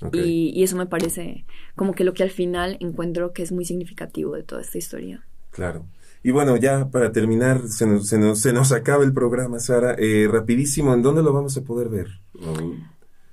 Okay. 0.00 0.20
Y, 0.20 0.60
y 0.60 0.62
eso 0.62 0.76
me 0.76 0.86
parece 0.86 1.44
como 1.76 1.94
que 1.94 2.04
lo 2.04 2.14
que 2.14 2.22
al 2.22 2.30
final 2.30 2.76
encuentro 2.80 3.32
que 3.32 3.42
es 3.42 3.52
muy 3.52 3.64
significativo 3.64 4.34
de 4.34 4.42
toda 4.42 4.62
esta 4.62 4.78
historia. 4.78 5.24
Claro. 5.50 5.86
Y 6.24 6.30
bueno, 6.30 6.56
ya 6.56 6.88
para 6.90 7.10
terminar, 7.10 7.68
se 7.68 7.86
nos, 7.86 8.08
se 8.08 8.18
nos, 8.18 8.40
se 8.40 8.52
nos 8.52 8.70
acaba 8.72 9.02
el 9.02 9.12
programa, 9.12 9.58
Sara. 9.58 9.96
Eh, 9.98 10.28
rapidísimo, 10.30 10.94
¿en 10.94 11.02
dónde 11.02 11.22
lo 11.22 11.32
vamos 11.32 11.56
a 11.56 11.62
poder 11.62 11.88
ver? 11.88 12.08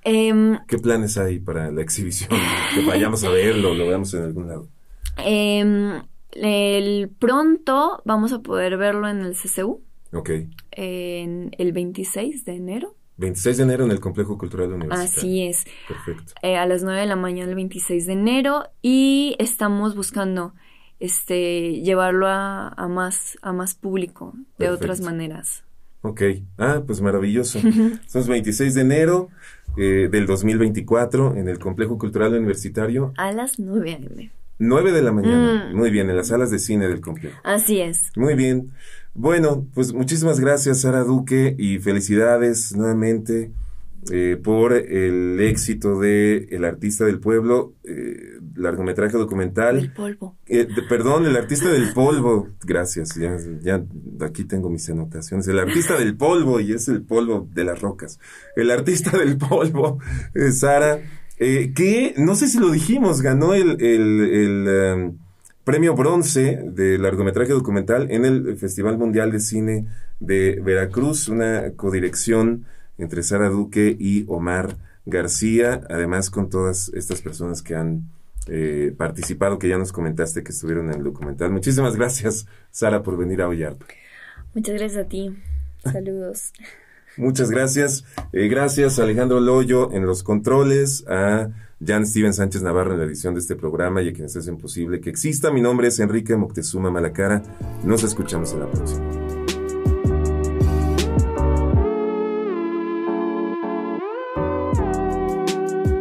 Um, 0.04 0.58
¿Qué 0.66 0.78
planes 0.78 1.16
hay 1.16 1.38
para 1.38 1.70
la 1.70 1.82
exhibición? 1.82 2.30
que 2.74 2.84
vayamos 2.84 3.22
a 3.22 3.30
verlo, 3.30 3.74
lo 3.74 3.86
veamos 3.86 4.12
en 4.14 4.22
algún 4.22 4.48
lado. 4.48 4.68
Um, 5.18 6.02
el, 6.32 7.10
pronto 7.18 8.02
vamos 8.04 8.32
a 8.32 8.40
poder 8.40 8.76
verlo 8.76 9.08
en 9.08 9.20
el 9.20 9.36
CCU. 9.36 9.82
Ok. 10.12 10.30
En 10.72 11.50
el 11.58 11.72
26 11.72 12.44
de 12.44 12.56
enero. 12.56 12.94
26 13.18 13.58
de 13.58 13.62
enero 13.64 13.84
en 13.84 13.90
el 13.90 14.00
Complejo 14.00 14.38
Cultural 14.38 14.72
Universitario. 14.72 15.18
Así 15.18 15.42
es. 15.42 15.64
Perfecto. 15.86 16.32
Eh, 16.42 16.56
a 16.56 16.66
las 16.66 16.82
9 16.82 17.00
de 17.00 17.06
la 17.06 17.16
mañana 17.16 17.50
el 17.50 17.54
26 17.54 18.06
de 18.06 18.12
enero 18.14 18.64
y 18.80 19.36
estamos 19.38 19.94
buscando 19.94 20.54
este 21.00 21.80
llevarlo 21.82 22.26
a, 22.28 22.68
a 22.68 22.88
más 22.88 23.38
a 23.42 23.52
más 23.52 23.74
público 23.74 24.32
de 24.58 24.66
Perfecto. 24.66 24.84
otras 24.84 25.00
maneras. 25.00 25.64
Ok, 26.02 26.22
ah, 26.58 26.82
pues 26.86 27.00
maravilloso. 27.02 27.60
Son 28.06 28.26
26 28.26 28.74
de 28.74 28.80
enero 28.80 29.28
eh, 29.76 30.08
del 30.10 30.26
2024 30.26 31.36
en 31.36 31.48
el 31.48 31.58
Complejo 31.58 31.98
Cultural 31.98 32.32
Universitario. 32.32 33.12
A 33.18 33.32
las 33.32 33.58
9 33.58 33.92
a.m. 33.92 34.30
9 34.58 34.92
de 34.92 35.02
la 35.02 35.12
mañana. 35.12 35.70
Mm. 35.70 35.76
Muy 35.76 35.90
bien, 35.90 36.10
en 36.10 36.16
las 36.16 36.28
salas 36.28 36.50
de 36.50 36.58
cine 36.58 36.86
del 36.88 37.00
complejo. 37.00 37.38
Así 37.44 37.80
es. 37.80 38.10
Muy 38.16 38.34
bien. 38.34 38.72
Bueno, 39.14 39.66
pues 39.74 39.92
muchísimas 39.92 40.40
gracias, 40.40 40.82
Sara 40.82 41.02
Duque, 41.02 41.54
y 41.58 41.78
felicidades 41.78 42.74
nuevamente 42.76 43.52
eh, 44.10 44.40
por 44.42 44.72
el 44.72 45.40
éxito 45.40 46.00
de 46.00 46.48
El 46.50 46.64
Artista 46.64 47.04
del 47.04 47.18
Pueblo, 47.18 47.74
eh, 47.84 48.38
largometraje 48.54 49.18
documental. 49.18 49.78
El 49.78 49.92
polvo. 49.92 50.36
Eh, 50.46 50.64
de, 50.64 50.82
perdón, 50.88 51.26
El 51.26 51.36
Artista 51.36 51.68
del 51.68 51.92
Polvo. 51.92 52.48
Gracias, 52.64 53.14
ya, 53.16 53.36
ya 53.62 53.84
aquí 54.20 54.44
tengo 54.44 54.70
mis 54.70 54.88
anotaciones. 54.88 55.48
El 55.48 55.58
Artista 55.58 55.98
del 55.98 56.16
Polvo, 56.16 56.60
y 56.60 56.72
es 56.72 56.88
el 56.88 57.02
polvo 57.02 57.48
de 57.52 57.64
las 57.64 57.80
rocas. 57.80 58.18
El 58.56 58.70
Artista 58.70 59.18
del 59.18 59.36
Polvo, 59.36 59.98
eh, 60.34 60.52
Sara, 60.52 61.00
eh, 61.38 61.72
que 61.74 62.14
no 62.16 62.36
sé 62.36 62.48
si 62.48 62.58
lo 62.58 62.70
dijimos, 62.70 63.22
ganó 63.22 63.54
el, 63.54 63.82
el, 63.82 64.20
el 64.20 64.68
um, 64.94 65.18
premio 65.70 65.94
bronce 65.94 66.60
de 66.64 66.98
largometraje 66.98 67.52
documental 67.52 68.10
en 68.10 68.24
el 68.24 68.56
Festival 68.56 68.98
Mundial 68.98 69.30
de 69.30 69.38
Cine 69.38 69.86
de 70.18 70.60
Veracruz, 70.60 71.28
una 71.28 71.74
codirección 71.76 72.66
entre 72.98 73.22
Sara 73.22 73.48
Duque 73.50 73.96
y 73.96 74.24
Omar 74.26 74.78
García, 75.06 75.82
además 75.88 76.28
con 76.28 76.50
todas 76.50 76.90
estas 76.92 77.22
personas 77.22 77.62
que 77.62 77.76
han 77.76 78.10
eh, 78.48 78.92
participado, 78.98 79.60
que 79.60 79.68
ya 79.68 79.78
nos 79.78 79.92
comentaste 79.92 80.42
que 80.42 80.50
estuvieron 80.50 80.90
en 80.90 80.98
el 80.98 81.04
documental. 81.04 81.52
Muchísimas 81.52 81.94
gracias, 81.94 82.46
Sara, 82.72 83.04
por 83.04 83.16
venir 83.16 83.40
a 83.40 83.46
Ollarpa. 83.46 83.86
Muchas 84.52 84.74
gracias 84.74 85.06
a 85.06 85.08
ti. 85.08 85.36
Saludos. 85.84 86.52
Muchas 87.16 87.48
gracias. 87.48 88.04
Eh, 88.32 88.48
gracias 88.48 88.98
a 88.98 89.04
Alejandro 89.04 89.38
Loyo 89.38 89.92
en 89.92 90.04
los 90.04 90.24
controles, 90.24 91.04
a 91.06 91.50
Jan 91.84 92.06
Steven 92.06 92.34
Sánchez 92.34 92.62
Navarro 92.62 92.92
en 92.92 92.98
la 92.98 93.04
edición 93.06 93.34
de 93.34 93.40
este 93.40 93.56
programa 93.56 94.02
y 94.02 94.08
a 94.08 94.12
quienes 94.12 94.36
hacen 94.36 94.58
posible 94.58 95.00
que 95.00 95.08
exista. 95.08 95.50
Mi 95.50 95.62
nombre 95.62 95.88
es 95.88 95.98
Enrique 95.98 96.36
Moctezuma 96.36 96.90
Malacara. 96.90 97.42
Nos 97.84 98.04
escuchamos 98.04 98.52
en 98.52 98.60
la 98.60 98.70
próxima. 98.70 99.00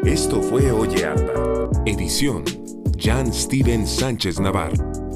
Esto 0.04 0.42
fue 0.42 0.70
Oye 0.72 1.06
Arpa, 1.06 1.70
edición 1.86 2.44
Jan 2.98 3.32
Steven 3.34 3.88
Sánchez 3.88 4.40
Navarro. 4.40 5.09